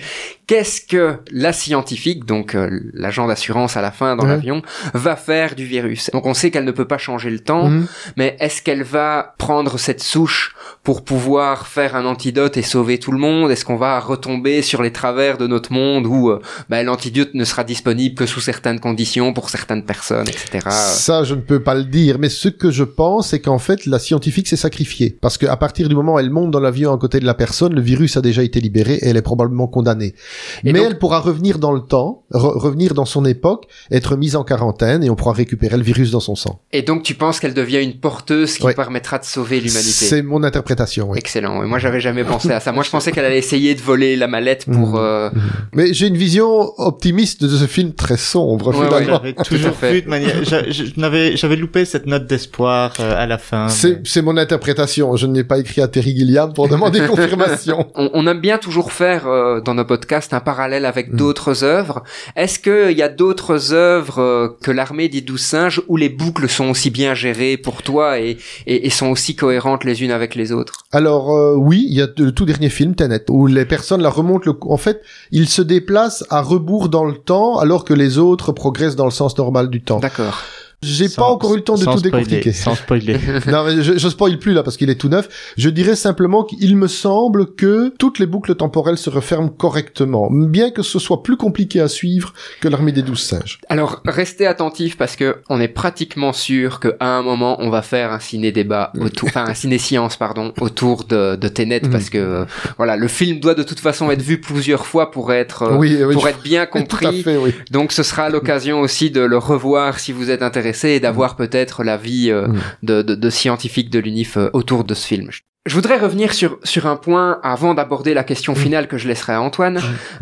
Qu'est-ce 0.47 0.81
que 0.81 1.17
la 1.31 1.53
scientifique, 1.53 2.25
donc 2.25 2.55
euh, 2.55 2.69
l'agent 2.93 3.27
d'assurance 3.27 3.77
à 3.77 3.81
la 3.81 3.91
fin 3.91 4.15
dans 4.15 4.25
l'avion, 4.25 4.61
va 4.93 5.15
faire 5.15 5.55
du 5.55 5.65
virus? 5.65 6.09
Donc 6.11 6.25
on 6.25 6.33
sait 6.33 6.51
qu'elle 6.51 6.65
ne 6.65 6.71
peut 6.71 6.87
pas 6.87 6.97
changer 6.97 7.29
le 7.29 7.39
temps. 7.39 7.69
Mhm. 7.69 7.87
Mais 8.17 8.35
est-ce 8.39 8.61
qu'elle 8.61 8.83
va 8.83 9.35
prendre 9.37 9.79
cette 9.79 10.01
souche 10.01 10.55
pour 10.83 11.03
pouvoir 11.03 11.67
faire 11.67 11.95
un 11.95 12.05
antidote 12.05 12.57
et 12.57 12.61
sauver 12.63 12.97
tout 12.99 13.11
le 13.11 13.19
monde? 13.19 13.51
Est-ce 13.51 13.65
qu'on 13.65 13.75
va 13.77 13.99
retomber 13.99 14.61
sur 14.61 14.81
les 14.81 14.91
travers 14.91 15.37
de 15.37 15.45
notre 15.47 15.71
monde 15.71 16.05
où 16.07 16.29
euh, 16.29 16.39
bah, 16.69 16.81
l'antidote 16.83 17.29
ne 17.33 17.43
sera 17.45 17.63
disponible 17.63 18.15
que 18.15 18.25
sous 18.25 18.39
certaines 18.39 18.79
conditions 18.79 19.33
pour 19.33 19.49
certaines 19.49 19.83
personnes, 19.85 20.27
etc. 20.27 20.67
Ça, 20.71 21.23
je 21.23 21.35
ne 21.35 21.41
peux 21.41 21.61
pas 21.61 21.75
le 21.75 21.83
dire, 21.83 22.17
mais 22.19 22.29
ce 22.29 22.49
que 22.49 22.71
je 22.71 22.83
pense, 22.83 23.29
c'est 23.29 23.39
qu'en 23.39 23.59
fait, 23.59 23.85
la 23.85 23.99
scientifique 23.99 24.47
s'est 24.47 24.55
sacrifiée. 24.55 25.17
Parce 25.21 25.37
qu'à 25.37 25.55
partir 25.57 25.87
du 25.87 25.95
moment 25.95 26.15
où 26.15 26.19
elle 26.19 26.29
monte 26.31 26.51
dans 26.51 26.59
l'avion 26.59 26.93
à 26.93 26.97
côté 26.97 27.19
de 27.19 27.25
la 27.25 27.33
personne, 27.33 27.73
le 27.73 27.81
virus 27.81 28.17
a 28.17 28.21
déjà 28.21 28.41
été 28.43 28.59
libéré 28.59 28.95
et 28.95 29.07
elle 29.07 29.17
est 29.17 29.21
probablement 29.21 29.67
condamnée. 29.67 30.15
Et 30.63 30.73
mais 30.73 30.79
donc- 30.79 30.87
elle 30.87 30.97
pourra 30.99 31.19
revenir 31.19 31.59
dans 31.59 31.71
le 31.73 31.81
temps, 31.81 32.23
re- 32.33 32.57
revenir 32.57 32.93
dans 32.93 33.05
son 33.05 33.23
époque, 33.25 33.65
être 33.91 34.15
mise 34.15 34.35
en 34.35 34.43
quarantaine 34.43 35.03
et 35.03 35.09
on 35.09 35.15
pourra 35.15 35.33
récupérer 35.33 35.77
le 35.77 35.83
virus 35.83 36.11
dans 36.11 36.19
son 36.19 36.35
sang. 36.35 36.59
Et 36.71 36.81
donc 36.81 37.03
tu 37.03 37.13
penses 37.13 37.39
qu'elle 37.39 37.53
devient 37.53 37.83
une 37.83 37.99
porteuse 37.99 38.57
qui 38.57 38.65
Ouais. 38.65 38.73
permettra 38.73 39.19
de 39.19 39.25
sauver 39.25 39.57
l'humanité? 39.59 39.81
C'est 39.81 40.21
mon 40.23 40.43
interprétation, 40.43 40.70
oui. 41.09 41.17
Excellent. 41.17 41.63
Et 41.63 41.65
moi 41.67 41.79
j'avais 41.79 41.99
jamais 41.99 42.23
pensé 42.23 42.51
à 42.51 42.59
ça. 42.59 42.71
Moi 42.71 42.83
je 42.83 42.89
pensais 42.89 43.11
qu'elle 43.11 43.25
allait 43.25 43.37
essayer 43.37 43.75
de 43.75 43.81
voler 43.81 44.15
la 44.15 44.27
mallette 44.27 44.65
pour. 44.65 44.89
Mhm. 44.91 44.95
euh, 44.99 45.29
Mais 45.73 45.93
j'ai 45.93 46.07
une 46.07 46.17
vision 46.17 46.71
optimiste 46.79 47.43
de 47.43 47.49
ce 47.55 47.65
film 47.65 47.93
très 47.93 48.17
sombre, 48.17 48.67
Ouais, 48.67 48.85
finalement. 48.85 49.21
ouais. 49.21 49.33
J'avais 49.37 49.61
toujours 49.61 49.77
vu 49.81 50.01
de 50.01 50.09
manière. 50.09 50.35
J'avais 50.43 51.55
loupé 51.55 51.85
cette 51.85 52.05
note 52.05 52.25
d'espoir 52.27 52.93
euh, 52.99 53.13
à 53.17 53.25
la 53.25 53.37
fin. 53.37 53.67
C'est 53.69 54.21
mon 54.21 54.37
interprétation. 54.37 55.15
Je 55.15 55.27
n'ai 55.27 55.43
pas 55.43 55.57
écrit 55.59 55.81
à 55.81 55.87
Terry 55.87 56.15
Gilliam 56.15 56.53
pour 56.53 56.67
demander 56.67 56.99
confirmation. 57.07 57.87
on, 57.95 58.09
on 58.13 58.27
aime 58.27 58.39
bien 58.39 58.57
toujours 58.57 58.91
faire 58.91 59.27
euh, 59.27 59.61
dans 59.61 59.73
nos 59.73 59.85
podcasts 59.85 60.33
un 60.33 60.39
parallèle 60.39 60.85
avec 60.85 61.11
Mm. 61.11 61.15
d'autres 61.17 61.63
œuvres. 61.63 62.03
Est-ce 62.35 62.59
qu'il 62.59 62.95
y 62.97 63.01
a 63.01 63.09
d'autres 63.09 63.73
œuvres 63.73 64.19
euh, 64.19 64.47
que 64.61 64.69
l'armée 64.71 65.09
des 65.09 65.21
douze 65.21 65.41
singes 65.41 65.81
où 65.87 65.97
les 65.97 66.09
boucles 66.09 66.47
sont 66.47 66.69
aussi 66.69 66.89
bien 66.89 67.13
gérées 67.15 67.57
pour 67.57 67.81
toi 67.81 68.19
et, 68.19 68.37
et, 68.67 68.85
et 68.85 68.89
sont 68.89 69.07
aussi 69.07 69.35
cohérentes 69.35 69.83
les 69.83 70.03
unes 70.03 70.11
avec 70.11 70.35
les 70.35 70.51
autres? 70.51 70.60
Alors 70.91 71.31
euh, 71.31 71.55
oui, 71.55 71.85
il 71.87 71.93
y 71.93 72.01
a 72.01 72.07
le 72.17 72.31
tout 72.31 72.45
dernier 72.45 72.69
film 72.69 72.95
Tenet 72.95 73.25
où 73.29 73.47
les 73.47 73.65
personnes 73.65 74.01
la 74.01 74.09
remontent 74.09 74.51
le 74.51 74.57
en 74.61 74.77
fait, 74.77 75.01
ils 75.31 75.47
se 75.47 75.61
déplacent 75.61 76.25
à 76.29 76.41
rebours 76.41 76.89
dans 76.89 77.05
le 77.05 77.15
temps 77.15 77.57
alors 77.57 77.85
que 77.85 77.93
les 77.93 78.17
autres 78.17 78.51
progressent 78.51 78.95
dans 78.95 79.05
le 79.05 79.11
sens 79.11 79.37
normal 79.37 79.69
du 79.69 79.81
temps. 79.81 79.99
D'accord. 79.99 80.37
J'ai 80.83 81.09
pas 81.09 81.25
encore 81.25 81.53
eu 81.53 81.57
le 81.57 81.63
temps 81.63 81.75
de 81.75 81.85
tout 81.85 81.97
spoiler, 81.99 82.25
décortiquer. 82.25 82.53
Sans 82.53 82.73
spoiler. 82.73 83.13
non, 83.47 83.63
mais 83.65 83.83
je, 83.83 83.99
je 83.99 84.09
spoil 84.09 84.39
plus 84.39 84.53
là 84.53 84.63
parce 84.63 84.77
qu'il 84.77 84.89
est 84.89 84.95
tout 84.95 85.09
neuf. 85.09 85.29
Je 85.55 85.69
dirais 85.69 85.95
simplement 85.95 86.43
qu'il 86.43 86.75
me 86.75 86.87
semble 86.87 87.53
que 87.53 87.93
toutes 87.99 88.17
les 88.17 88.25
boucles 88.25 88.55
temporelles 88.55 88.97
se 88.97 89.11
referment 89.11 89.49
correctement, 89.49 90.29
bien 90.31 90.71
que 90.71 90.81
ce 90.81 90.97
soit 90.97 91.21
plus 91.21 91.37
compliqué 91.37 91.81
à 91.81 91.87
suivre 91.87 92.33
que 92.61 92.67
l'armée 92.67 92.91
des 92.93 93.03
douze 93.03 93.21
singes. 93.21 93.59
Alors, 93.69 94.01
restez 94.05 94.47
attentifs 94.47 94.97
parce 94.97 95.15
que 95.15 95.37
on 95.49 95.61
est 95.61 95.67
pratiquement 95.67 96.33
sûr 96.33 96.79
qu'à 96.79 96.95
un 96.99 97.21
moment, 97.21 97.57
on 97.59 97.69
va 97.69 97.83
faire 97.83 98.11
un 98.11 98.19
ciné-débat 98.19 98.91
autour, 98.99 99.29
enfin, 99.29 99.45
un 99.47 99.53
ciné-science, 99.53 100.17
pardon, 100.17 100.51
autour 100.61 101.03
de, 101.03 101.35
de 101.35 101.47
Tenet 101.47 101.81
Mhm. 101.83 101.91
parce 101.91 102.09
que, 102.09 102.17
euh, 102.17 102.45
voilà, 102.77 102.95
le 102.97 103.07
film 103.07 103.39
doit 103.39 103.53
de 103.53 103.61
toute 103.63 103.79
façon 103.79 104.09
être 104.09 104.21
vu 104.23 104.41
plusieurs 104.41 104.87
fois 104.87 105.11
pour 105.11 105.31
être, 105.31 105.61
euh, 105.61 105.75
oui, 105.77 105.95
oui, 106.03 106.13
pour 106.15 106.23
je- 106.23 106.29
être 106.29 106.41
bien 106.41 106.65
tout 106.71 106.77
à 106.77 106.81
compris. 106.81 107.21
fait, 107.21 107.37
oui. 107.37 107.53
Donc, 107.69 107.91
ce 107.91 108.01
sera 108.01 108.29
l'occasion 108.31 108.79
aussi 108.81 109.11
de 109.11 109.21
le 109.21 109.37
revoir 109.37 109.99
si 109.99 110.11
vous 110.11 110.31
êtes 110.31 110.41
intéressé 110.41 110.70
et 110.95 110.99
d'avoir 110.99 111.35
peut-être 111.35 111.83
l'avis 111.83 112.31
euh, 112.31 112.47
Mhm. 112.47 112.61
de, 112.83 113.01
de, 113.01 113.15
de 113.15 113.29
scientifiques 113.29 113.89
de 113.89 113.99
l'UNIF 113.99 114.37
euh, 114.37 114.49
autour 114.53 114.83
de 114.83 114.93
ce 114.93 115.05
film. 115.07 115.29
Je 115.67 115.75
voudrais 115.75 115.99
revenir 115.99 116.33
sur, 116.33 116.57
sur 116.63 116.87
un 116.87 116.95
point 116.95 117.39
avant 117.43 117.75
d'aborder 117.75 118.15
la 118.15 118.23
question 118.23 118.55
finale 118.55 118.87
que 118.87 118.97
je 118.97 119.07
laisserai 119.07 119.33
à 119.33 119.41
Antoine. 119.43 119.79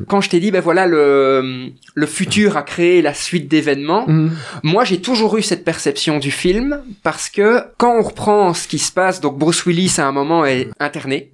Quand 0.10 0.20
je 0.20 0.30
t'ai 0.30 0.42
dit, 0.42 0.52
ben 0.52 0.60
voilà, 0.60 0.86
le, 0.86 1.70
le 1.96 2.06
futur 2.06 2.58
a 2.58 2.62
créé 2.62 3.02
la 3.02 3.14
suite 3.14 3.48
d'événements, 3.48 4.04
Mhm. 4.06 4.32
moi, 4.64 4.84
j'ai 4.84 5.00
toujours 5.00 5.38
eu 5.38 5.42
cette 5.42 5.64
perception 5.64 6.18
du 6.20 6.30
film 6.32 6.82
parce 7.04 7.30
que 7.30 7.62
quand 7.78 7.98
on 7.98 8.02
reprend 8.02 8.54
ce 8.54 8.68
qui 8.68 8.80
se 8.80 8.92
passe, 8.92 9.22
donc 9.22 9.38
Bruce 9.38 9.66
Willis 9.66 9.94
à 9.98 10.08
un 10.08 10.12
moment 10.12 10.46
est 10.46 10.68
interné 10.78 11.32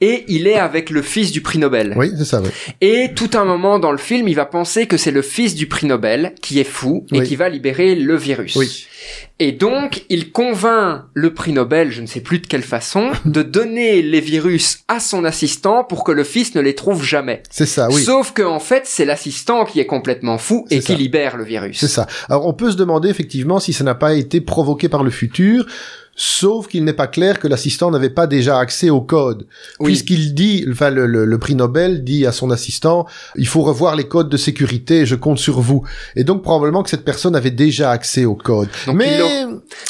et 0.00 0.24
il 0.28 0.46
est 0.46 0.58
avec 0.58 0.88
le 0.88 1.02
fils 1.02 1.30
du 1.30 1.42
prix 1.42 1.58
Nobel. 1.58 1.92
Oui, 1.98 2.10
c'est 2.16 2.24
ça, 2.24 2.40
oui. 2.40 2.48
Et 2.80 3.10
tout 3.14 3.30
un 3.34 3.44
moment 3.44 3.78
dans 3.78 3.92
le 3.92 3.98
film, 3.98 4.26
il 4.28 4.36
va 4.36 4.46
penser 4.46 4.86
que 4.86 4.96
c'est 4.96 5.10
le 5.10 5.20
fils 5.22 5.54
du 5.54 5.66
prix 5.66 5.86
Nobel 5.86 6.32
qui 6.40 6.60
est 6.60 6.64
fou 6.64 7.04
et 7.12 7.18
Oui. 7.20 7.26
qui 7.26 7.36
va 7.36 7.50
libérer 7.50 7.94
le 7.94 8.16
virus. 8.16 8.56
Oui. 8.56 8.86
Et 9.38 9.52
donc, 9.52 10.04
il 10.08 10.32
convainc 10.32 11.02
le 11.14 11.32
prix 11.34 11.52
Nobel, 11.52 11.92
je 11.92 12.00
ne 12.00 12.06
sais 12.06 12.20
plus 12.20 12.38
de 12.40 12.46
quelle 12.48 12.62
façon, 12.62 13.10
de 13.24 13.42
donner 13.42 14.02
les 14.02 14.20
virus 14.20 14.80
à 14.88 15.00
son 15.00 15.24
assistant 15.24 15.84
pour 15.84 16.04
que 16.04 16.12
le 16.12 16.24
fils 16.24 16.54
ne 16.54 16.60
les 16.60 16.74
trouve 16.74 17.02
jamais. 17.04 17.42
C'est 17.50 17.66
ça, 17.66 17.88
oui. 17.90 18.02
Sauf 18.02 18.32
que 18.32 18.42
en 18.42 18.60
fait, 18.60 18.82
c'est 18.86 19.04
l'assistant 19.04 19.64
qui 19.64 19.80
est 19.80 19.86
complètement 19.86 20.38
fou 20.38 20.66
et 20.70 20.80
qui 20.80 20.92
ça. 20.92 20.94
libère 20.94 21.36
le 21.36 21.44
virus. 21.44 21.78
C'est 21.78 21.88
ça. 21.88 22.06
Alors 22.28 22.46
on 22.46 22.52
peut 22.54 22.70
se 22.70 22.76
demander 22.76 23.08
effectivement 23.08 23.58
si 23.60 23.72
ça 23.72 23.84
n'a 23.84 23.94
pas 23.94 24.14
été 24.14 24.40
provoqué 24.40 24.88
par 24.88 25.02
le 25.04 25.10
futur, 25.10 25.66
sauf 26.20 26.66
qu'il 26.66 26.84
n'est 26.84 26.92
pas 26.92 27.06
clair 27.06 27.38
que 27.38 27.46
l'assistant 27.46 27.90
n'avait 27.92 28.10
pas 28.10 28.26
déjà 28.26 28.58
accès 28.58 28.90
au 28.90 29.00
code, 29.00 29.46
Oui. 29.78 29.86
puisqu'il 29.92 30.34
dit, 30.34 30.66
enfin 30.70 30.90
le, 30.90 31.06
le- 31.06 31.24
le 31.24 31.38
prix 31.38 31.54
Nobel 31.54 32.02
dit 32.02 32.26
à 32.26 32.32
son 32.32 32.50
assistant, 32.50 33.06
il 33.36 33.46
faut 33.46 33.62
revoir 33.62 33.94
les 33.94 34.08
codes 34.08 34.28
de 34.28 34.36
sécurité, 34.36 35.06
je 35.06 35.14
compte 35.14 35.38
sur 35.38 35.60
vous. 35.60 35.84
Et 36.16 36.24
donc 36.24 36.42
probablement 36.42 36.82
que 36.82 36.90
cette 36.90 37.04
personne 37.04 37.36
avait 37.36 37.52
déjà 37.52 37.90
accès 37.92 38.24
au 38.24 38.34
code. 38.34 38.68
Donc, 38.86 38.96
Mais 38.96 39.20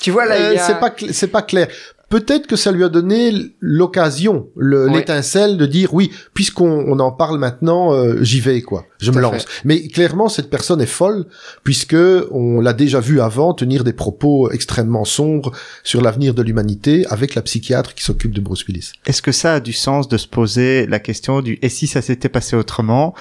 Tu 0.03 0.11
vois 0.11 0.27
là, 0.27 0.35
euh, 0.35 0.57
a... 0.57 0.59
c'est 0.59 0.79
pas 0.81 0.91
cl- 0.91 1.13
c'est 1.13 1.29
pas 1.29 1.43
clair. 1.43 1.69
Peut-être 2.09 2.47
que 2.47 2.57
ça 2.57 2.73
lui 2.73 2.85
a 2.85 2.89
donné 2.89 3.33
l'occasion, 3.61 4.49
Ouais. 4.57 4.91
l'étincelle 4.95 5.57
de 5.59 5.67
dire 5.67 5.93
oui, 5.93 6.11
puisqu'on 6.33 6.85
on 6.89 6.99
en 7.01 7.13
parle 7.13 7.39
maintenant, 7.39 7.93
euh, 7.93 8.23
j'y 8.23 8.41
vais 8.41 8.63
quoi, 8.63 8.87
je 8.99 9.11
Tout 9.11 9.17
me 9.19 9.23
lance. 9.23 9.45
Mais 9.65 9.89
clairement, 9.89 10.29
cette 10.31 10.49
personne 10.49 10.81
est 10.81 10.87
folle 10.87 11.27
puisque 11.65 11.97
on 12.31 12.61
l'a 12.63 12.73
déjà 12.73 13.01
vu 13.01 13.21
avant 13.21 13.53
tenir 13.53 13.85
des 13.85 13.93
propos 13.93 14.51
extrêmement 14.51 15.05
sombres 15.05 15.53
sur 15.85 16.01
l'avenir 16.01 16.33
de 16.33 16.43
l'humanité 16.43 17.05
avec 17.11 17.35
la 17.35 17.43
psychiatre 17.43 17.95
qui 17.95 18.03
s'occupe 18.05 18.33
de 18.33 18.41
Bruce 18.41 18.65
Willis. 18.67 18.93
Est-ce 19.07 19.21
que 19.21 19.33
ça 19.33 19.55
a 19.55 19.61
du 19.61 19.75
sens 19.75 20.09
de 20.09 20.17
se 20.17 20.27
poser 20.27 20.87
la 20.87 21.01
question 21.01 21.43
du 21.43 21.59
et 21.61 21.69
si 21.69 21.87
ça 21.87 22.01
s'était 22.01 22.31
passé 22.31 22.57
autrement 22.57 23.15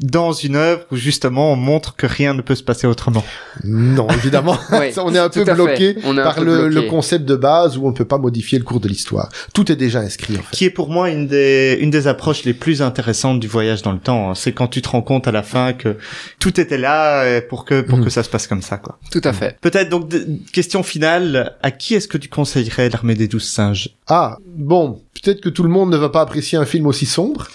dans 0.00 0.32
une 0.32 0.56
œuvre 0.56 0.82
où 0.92 0.96
justement 0.96 1.50
on 1.52 1.56
montre 1.56 1.96
que 1.96 2.06
rien 2.06 2.34
ne 2.34 2.42
peut 2.42 2.54
se 2.54 2.62
passer 2.62 2.86
autrement? 2.86 3.24
Non, 3.64 4.06
évidemment, 4.10 4.58
Ouais, 4.70 4.92
on 4.98 5.14
est 5.14 5.18
un 5.18 5.30
peu 5.30 5.44
bloqué 5.44 5.94
par 5.94 6.34
peu 6.34 6.44
le, 6.44 6.68
bloqué. 6.68 6.74
le 6.74 6.90
concept 6.90 7.24
de 7.24 7.36
base 7.36 7.78
où 7.78 7.86
on 7.86 7.90
ne 7.90 7.94
peut 7.96 8.04
pas 8.04 8.18
modifier 8.18 8.33
le 8.34 8.62
cours 8.64 8.80
de 8.80 8.88
l'histoire. 8.88 9.30
Tout 9.52 9.70
est 9.70 9.76
déjà 9.76 10.00
inscrit 10.00 10.36
en 10.38 10.42
fait. 10.42 10.56
Qui 10.56 10.64
est 10.66 10.70
pour 10.70 10.88
moi 10.88 11.10
une 11.10 11.26
des 11.26 11.76
une 11.80 11.90
des 11.90 12.06
approches 12.06 12.44
les 12.44 12.54
plus 12.54 12.82
intéressantes 12.82 13.40
du 13.40 13.46
voyage 13.48 13.82
dans 13.82 13.92
le 13.92 13.98
temps. 13.98 14.30
hein. 14.30 14.34
C'est 14.34 14.52
quand 14.52 14.68
tu 14.68 14.82
te 14.82 14.88
rends 14.88 15.02
compte 15.02 15.26
à 15.28 15.32
la 15.32 15.42
fin 15.42 15.72
que 15.72 15.96
tout 16.38 16.60
était 16.60 16.78
là 16.78 17.22
euh, 17.22 17.40
pour 17.48 17.64
que 17.64 17.80
pour 17.80 18.00
que 18.00 18.10
ça 18.10 18.22
se 18.22 18.28
passe 18.28 18.46
comme 18.46 18.62
ça 18.62 18.76
quoi. 18.78 18.98
Tout 19.10 19.20
à 19.24 19.32
fait. 19.32 19.56
Peut-être 19.60 19.88
donc 19.88 20.12
question 20.52 20.82
finale, 20.82 21.56
à 21.62 21.70
qui 21.70 21.94
est-ce 21.94 22.08
que 22.08 22.18
tu 22.18 22.28
conseillerais 22.28 22.88
l'armée 22.90 23.14
des 23.14 23.28
douze 23.28 23.44
singes? 23.44 23.90
Ah, 24.06 24.38
bon, 24.46 25.00
peut-être 25.22 25.40
que 25.40 25.48
tout 25.48 25.62
le 25.62 25.70
monde 25.70 25.90
ne 25.90 25.96
va 25.96 26.10
pas 26.10 26.20
apprécier 26.20 26.58
un 26.58 26.66
film 26.66 26.86
aussi 26.86 27.06
sombre. 27.06 27.48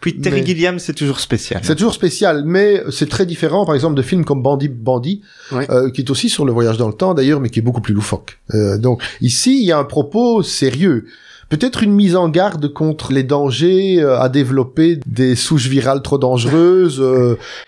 Puis 0.00 0.20
Terry 0.20 0.40
Mais- 0.40 0.46
Gilliam 0.46 0.78
c'est 0.78 0.92
toujours 0.92 1.18
spécial. 1.18 1.60
C'est 1.64 1.74
toujours 1.74 1.94
spécial, 1.94 2.44
mais 2.44 2.82
c'est 2.90 3.08
très 3.08 3.26
différent, 3.26 3.66
par 3.66 3.74
exemple, 3.74 3.96
de 3.96 4.02
films 4.02 4.24
comme 4.24 4.40
Bandit 4.42 4.68
Bandit, 4.68 5.22
euh, 5.52 5.90
qui 5.90 6.02
est 6.02 6.10
aussi 6.10 6.28
sur 6.28 6.44
le 6.44 6.52
voyage 6.52 6.76
dans 6.76 6.86
le 6.88 6.94
temps 6.94 7.14
d'ailleurs, 7.14 7.40
mais 7.40 7.50
qui 7.50 7.58
est 7.58 7.62
beaucoup 7.62 7.80
plus 7.80 7.94
loufoque. 7.94 8.38
Euh, 8.54 8.78
donc 8.78 9.02
ici, 9.20 9.58
il 9.60 9.66
y 9.66 9.72
a 9.72 9.78
un 9.78 9.84
propos 9.84 10.42
sérieux. 10.42 11.06
Peut-être 11.48 11.84
une 11.84 11.92
mise 11.92 12.16
en 12.16 12.28
garde 12.28 12.72
contre 12.72 13.12
les 13.12 13.22
dangers 13.22 14.00
euh, 14.00 14.18
à 14.20 14.28
développer 14.28 14.98
des 15.06 15.36
souches 15.36 15.68
virales 15.68 16.02
trop 16.02 16.18
dangereuses, 16.18 17.02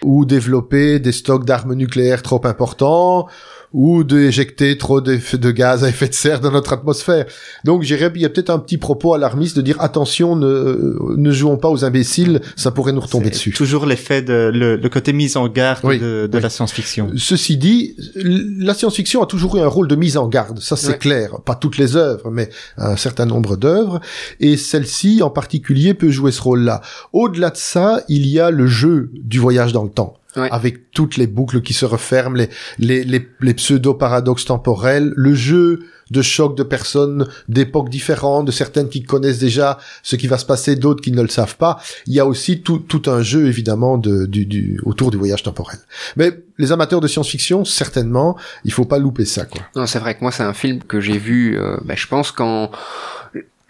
ou 0.05 0.25
développer 0.25 0.99
des 1.01 1.13
stocks 1.13 1.45
d'armes 1.45 1.75
nucléaires 1.75 2.23
trop 2.23 2.45
importants, 2.45 3.27
ou 3.73 4.05
d'éjecter 4.05 4.79
trop 4.79 5.01
de 5.01 5.51
gaz 5.51 5.85
à 5.85 5.89
effet 5.89 6.09
de 6.09 6.15
serre 6.15 6.41
dans 6.41 6.51
notre 6.51 6.73
atmosphère. 6.73 7.27
Donc, 7.65 7.83
j'irais, 7.83 8.11
il 8.15 8.23
y 8.23 8.25
a 8.25 8.29
peut-être 8.31 8.51
un 8.51 8.59
petit 8.59 8.79
propos 8.79 9.15
alarmiste 9.15 9.57
de 9.57 9.63
dire 9.63 9.77
attention, 9.81 10.37
ne, 10.37 10.97
ne 11.17 11.31
jouons 11.33 11.57
pas 11.57 11.69
aux 11.69 11.85
imbéciles, 11.85 12.41
ça 12.57 12.71
pourrait 12.71 12.93
nous 12.93 13.01
retomber 13.01 13.27
C'est 13.27 13.31
dessus. 13.33 13.53
Toujours 13.53 13.87
l'effet 13.87 14.23
de 14.23 14.51
le, 14.53 14.77
le 14.77 14.89
côté 14.89 15.13
mise 15.13 15.37
en 15.37 15.49
garde 15.49 15.85
Oui, 15.85 15.99
de, 15.99 16.27
de 16.31 16.37
oui. 16.37 16.43
la 16.43 16.51
science-fiction. 16.51 17.11
Ceci 17.17 17.57
dit, 17.57 17.95
la 18.15 18.75
science-fiction 18.75 19.23
a 19.23 19.27
toujours 19.27 19.57
eu 19.57 19.61
un 19.61 19.69
rôle 19.69 19.89
de 19.89 19.97
mise 19.97 20.17
en 20.17 20.29
garde, 20.29 20.59
ça 20.61 20.77
c'est 20.77 20.89
Ouais. 20.89 20.99
clair. 20.99 21.41
Pas 21.45 21.55
toutes 21.55 21.77
les 21.79 21.97
œuvres, 21.97 22.31
mais 22.31 22.49
un 22.77 22.97
certain 22.97 23.27
nombre 23.27 23.57
d'œuvres. 23.57 24.01
Et 24.41 24.57
celle-ci 24.57 25.23
en 25.23 25.31
particulier 25.31 25.95
peut 25.95 26.11
jouer 26.11 26.33
ce 26.33 26.41
rôle-là. 26.43 26.81
Au-delà 27.13 27.51
de 27.51 27.57
ça, 27.57 28.01
il 28.09 28.27
y 28.27 28.41
a 28.41 28.51
le 28.51 28.67
jeu 28.67 29.11
du 29.15 29.39
voyage 29.39 29.73
dans 29.73 29.85
le 29.85 29.91
temps. 29.91 30.15
Ouais. 30.39 30.49
Avec 30.53 30.93
toutes 30.93 31.17
les 31.17 31.27
boucles 31.27 31.63
qui 31.63 31.73
se 31.73 31.85
referment, 31.85 32.37
les, 32.37 32.49
les, 32.79 33.05
les, 33.05 33.29
les 33.41 33.55
pseudo-paradoxes 33.55 34.45
temporels, 34.45 35.13
le 35.17 35.35
jeu 35.35 35.81
de 36.11 36.23
choc 36.23 36.57
de 36.57 36.63
personnes 36.63 37.29
d'époques 37.49 37.91
différentes, 37.91 38.47
de 38.47 38.51
certaines 38.51 38.89
qui 38.89 39.03
connaissent 39.03 39.39
déjà 39.39 39.79
ce 40.03 40.17
qui 40.17 40.27
va 40.27 40.39
se 40.39 40.47
passer, 40.47 40.75
d'autres 40.77 41.03
qui 41.03 41.13
ne 41.13 41.21
le 41.21 41.29
savent 41.29 41.57
pas. 41.57 41.79
Il 42.07 42.15
y 42.15 42.21
a 42.21 42.25
aussi 42.25 42.63
tout, 42.63 42.79
tout 42.79 43.03
un 43.11 43.21
jeu, 43.21 43.47
évidemment, 43.47 43.99
de, 43.99 44.25
du, 44.25 44.47
du, 44.47 44.81
autour 44.85 45.11
du 45.11 45.19
voyage 45.19 45.43
temporel. 45.43 45.79
Mais 46.17 46.33
les 46.57 46.73
amateurs 46.73 47.01
de 47.01 47.09
science-fiction, 47.09 47.65
certainement, 47.67 48.39
il 48.65 48.73
faut 48.73 48.87
pas 48.87 48.99
louper 48.99 49.27
ça, 49.27 49.45
quoi. 49.45 49.61
Non, 49.77 49.87
c'est 49.87 49.99
vrai 49.99 50.15
que 50.15 50.21
moi, 50.23 50.33
c'est 50.33 50.45
un 50.45 50.55
film 50.55 50.83
que 50.83 51.01
j'ai 51.01 51.19
vu, 51.19 51.59
euh, 51.59 51.77
bah, 51.85 51.95
je 51.97 52.07
pense, 52.07 52.33
quand... 52.33 52.71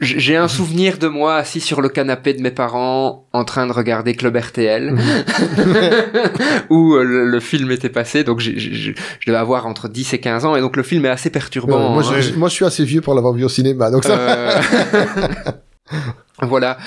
J'ai 0.01 0.37
un 0.37 0.47
souvenir 0.47 0.99
de 0.99 1.09
moi 1.09 1.37
assis 1.37 1.61
sur 1.61 1.81
le 1.81 1.89
canapé 1.89 2.33
de 2.33 2.41
mes 2.41 2.53
parents 2.53 3.27
en 3.33 3.45
train 3.45 3.67
de 3.67 3.73
regarder 3.73 4.15
Club 4.15 4.37
RTL 4.37 4.95
où 6.71 6.95
euh, 6.95 7.03
le, 7.03 7.25
le 7.25 7.41
film 7.41 7.73
était 7.73 7.89
passé 7.89 8.23
donc 8.23 8.39
je 8.39 8.53
je 8.57 8.93
devais 9.27 9.39
avoir 9.39 9.67
entre 9.67 9.89
10 9.89 10.15
et 10.15 10.21
15 10.21 10.45
ans 10.45 10.55
et 10.57 10.61
donc 10.61 10.77
le 10.77 10.83
film 10.83 11.05
est 11.05 11.11
assez 11.11 11.31
perturbant. 11.31 11.89
Ouais, 11.89 11.95
moi, 11.95 12.15
hein. 12.15 12.21
je, 12.21 12.35
moi, 12.35 12.49
je 12.49 12.55
suis 12.55 12.65
assez 12.65 12.85
vieux 12.85 13.01
pour 13.01 13.15
l'avoir 13.15 13.35
vu 13.35 13.45
au 13.45 13.49
cinéma, 13.49 13.91
donc 13.91 14.05
ça. 14.05 14.19
Euh, 14.19 14.61
Voilà. 16.41 16.79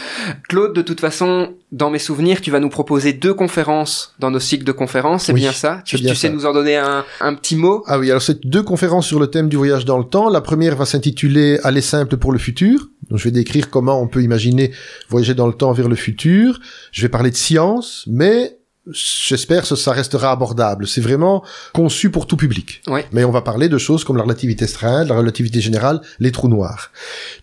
Claude, 0.47 0.73
de 0.73 0.81
toute 0.81 1.01
façon, 1.01 1.55
dans 1.73 1.89
mes 1.89 1.99
souvenirs, 1.99 2.39
tu 2.39 2.51
vas 2.51 2.59
nous 2.61 2.69
proposer 2.69 3.11
deux 3.11 3.33
conférences 3.33 4.15
dans 4.19 4.31
nos 4.31 4.39
cycles 4.39 4.63
de 4.63 4.71
conférences, 4.71 5.25
c'est 5.25 5.33
Oui, 5.33 5.41
bien 5.41 5.51
ça? 5.51 5.81
Tu, 5.83 5.97
c'est 5.97 6.03
bien 6.03 6.13
tu 6.13 6.19
sais 6.19 6.27
ça. 6.27 6.33
nous 6.33 6.45
en 6.45 6.53
donner 6.53 6.77
un, 6.77 7.03
un 7.19 7.33
petit 7.35 7.57
mot? 7.57 7.83
Ah 7.87 7.99
oui, 7.99 8.09
alors 8.09 8.21
c'est 8.21 8.45
deux 8.47 8.63
conférences 8.63 9.07
sur 9.07 9.19
le 9.19 9.27
thème 9.27 9.49
du 9.49 9.57
voyage 9.57 9.83
dans 9.83 9.97
le 9.97 10.05
temps. 10.05 10.29
La 10.29 10.39
première 10.39 10.77
va 10.77 10.85
s'intituler 10.85 11.59
Aller 11.63 11.81
simple 11.81 12.15
pour 12.15 12.31
le 12.31 12.39
futur. 12.39 12.87
Donc 13.11 13.19
je 13.19 13.25
vais 13.25 13.31
décrire 13.31 13.69
comment 13.69 14.01
on 14.01 14.07
peut 14.07 14.23
imaginer 14.23 14.71
voyager 15.09 15.35
dans 15.35 15.47
le 15.47 15.53
temps 15.53 15.73
vers 15.73 15.89
le 15.89 15.95
futur. 15.95 16.59
Je 16.91 17.01
vais 17.01 17.09
parler 17.09 17.29
de 17.29 17.35
science, 17.35 18.05
mais 18.07 18.57
j'espère 18.89 19.67
que 19.67 19.75
ça 19.75 19.91
restera 19.91 20.31
abordable. 20.31 20.87
C'est 20.87 21.01
vraiment 21.01 21.43
conçu 21.73 22.09
pour 22.09 22.25
tout 22.25 22.37
public. 22.37 22.81
Ouais. 22.87 23.05
Mais 23.11 23.23
on 23.23 23.31
va 23.31 23.41
parler 23.41 23.69
de 23.69 23.77
choses 23.77 24.03
comme 24.03 24.17
la 24.17 24.23
relativité 24.23 24.65
restreinte, 24.65 25.07
la 25.07 25.15
relativité 25.15 25.61
générale, 25.61 26.01
les 26.19 26.31
trous 26.31 26.47
noirs. 26.47 26.91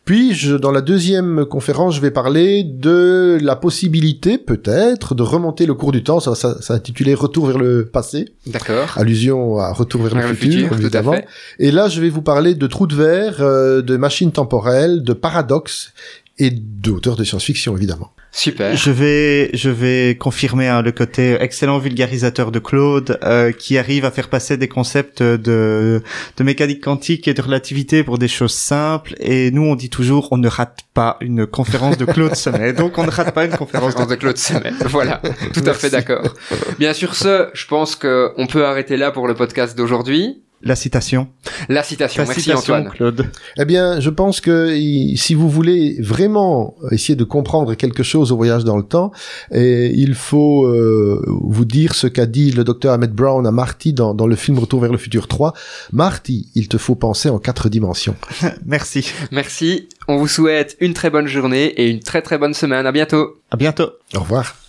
Puis, 0.04 0.34
je, 0.34 0.56
dans 0.56 0.72
la 0.72 0.80
deuxième 0.80 1.44
conférence, 1.44 1.94
je 1.94 2.00
vais 2.00 2.10
parler 2.10 2.64
de 2.64 3.38
la 3.40 3.56
possibilité, 3.56 4.38
peut-être, 4.38 5.14
de 5.14 5.22
remonter 5.22 5.66
le 5.66 5.74
cours 5.74 5.92
du 5.92 6.02
temps. 6.02 6.20
Ça 6.20 6.30
va 6.30 6.60
s'intituler 6.60 7.14
Retour 7.14 7.46
vers 7.46 7.58
le 7.58 7.86
passé 7.86 8.32
D'accord. 8.46 8.94
allusion 8.96 9.58
à 9.58 9.72
Retour 9.72 10.02
vers, 10.02 10.14
Vers 10.14 10.28
le 10.28 10.34
futur, 10.34 10.72
à 10.72 10.76
évidemment. 10.76 11.14
Et 11.58 11.70
là, 11.70 11.88
je 11.88 12.00
vais 12.00 12.08
vous 12.08 12.22
parler 12.22 12.54
de 12.54 12.66
trous 12.66 12.86
de 12.86 12.94
verre, 12.94 13.36
euh, 13.40 13.82
de 13.82 13.96
machines 13.96 14.32
temporelles, 14.32 15.02
de 15.02 15.12
paradoxes 15.12 15.92
et 16.38 16.50
d'auteurs 16.50 17.16
de 17.16 17.24
science-fiction, 17.24 17.76
évidemment. 17.76 18.12
Super. 18.30 18.76
Je 18.76 18.90
vais, 18.90 19.50
je 19.54 19.70
vais 19.70 20.16
confirmer 20.16 20.68
hein, 20.68 20.82
le 20.82 20.92
côté 20.92 21.36
excellent 21.40 21.78
vulgarisateur 21.78 22.52
de 22.52 22.58
Claude, 22.58 23.18
euh, 23.24 23.52
qui 23.52 23.78
arrive 23.78 24.04
à 24.04 24.10
faire 24.10 24.28
passer 24.28 24.56
des 24.56 24.68
concepts 24.68 25.22
de, 25.22 26.02
de 26.36 26.44
mécanique 26.44 26.84
quantique 26.84 27.26
et 27.26 27.34
de 27.34 27.42
relativité 27.42 28.04
pour 28.04 28.18
des 28.18 28.28
choses 28.28 28.52
simples. 28.52 29.14
Et 29.18 29.50
nous, 29.50 29.62
on 29.62 29.74
dit 29.74 29.90
toujours, 29.90 30.28
on 30.30 30.36
ne 30.36 30.48
rate 30.48 30.80
pas 30.94 31.16
une 31.20 31.46
conférence 31.46 31.96
de 31.96 32.04
Claude 32.04 32.34
Sommet. 32.36 32.72
Donc, 32.72 32.98
on 32.98 33.04
ne 33.04 33.10
rate 33.10 33.34
pas 33.34 33.44
une 33.44 33.56
conférence 33.56 33.94
de 33.94 33.98
Conférence 33.98 34.08
de 34.10 34.14
Claude 34.16 34.36
Semet. 34.36 34.72
Voilà. 34.84 35.20
Tout 35.54 35.62
à 35.66 35.72
fait 35.72 35.90
d'accord. 35.90 36.34
Bien 36.78 36.92
sûr, 36.92 37.14
ce, 37.14 37.48
je 37.54 37.66
pense 37.66 37.96
que 37.96 38.32
on 38.36 38.46
peut 38.46 38.66
arrêter 38.66 38.96
là 38.96 39.10
pour 39.10 39.26
le 39.26 39.34
podcast 39.34 39.76
d'aujourd'hui. 39.76 40.42
La 40.62 40.74
citation. 40.74 41.28
La 41.68 41.82
citation. 41.82 42.22
La 42.22 42.28
Merci 42.28 42.42
citation, 42.42 42.74
Antoine. 42.74 42.90
Claude. 42.90 43.26
Eh 43.58 43.64
bien, 43.64 44.00
je 44.00 44.10
pense 44.10 44.40
que 44.40 44.76
si 45.16 45.34
vous 45.34 45.48
voulez 45.48 45.96
vraiment 46.00 46.74
essayer 46.90 47.14
de 47.14 47.24
comprendre 47.24 47.74
quelque 47.74 48.02
chose 48.02 48.32
au 48.32 48.36
voyage 48.36 48.64
dans 48.64 48.76
le 48.76 48.82
temps, 48.82 49.12
eh, 49.52 49.92
il 49.94 50.14
faut 50.14 50.66
euh, 50.66 51.24
vous 51.26 51.64
dire 51.64 51.94
ce 51.94 52.08
qu'a 52.08 52.26
dit 52.26 52.50
le 52.50 52.64
docteur 52.64 52.92
Ahmed 52.92 53.12
Brown 53.12 53.46
à 53.46 53.52
Marty 53.52 53.92
dans, 53.92 54.14
dans 54.14 54.26
le 54.26 54.36
film 54.36 54.58
Retour 54.58 54.80
vers 54.80 54.92
le 54.92 54.98
futur 54.98 55.28
3. 55.28 55.54
Marty, 55.92 56.48
il 56.54 56.68
te 56.68 56.76
faut 56.76 56.96
penser 56.96 57.28
en 57.28 57.38
quatre 57.38 57.68
dimensions. 57.68 58.16
Merci. 58.66 59.12
Merci. 59.30 59.88
On 60.08 60.16
vous 60.16 60.28
souhaite 60.28 60.76
une 60.80 60.94
très 60.94 61.10
bonne 61.10 61.28
journée 61.28 61.66
et 61.66 61.88
une 61.88 62.00
très 62.00 62.22
très 62.22 62.38
bonne 62.38 62.54
semaine. 62.54 62.84
À 62.86 62.92
bientôt. 62.92 63.36
À 63.50 63.56
bientôt. 63.56 63.90
Au 64.14 64.20
revoir. 64.20 64.56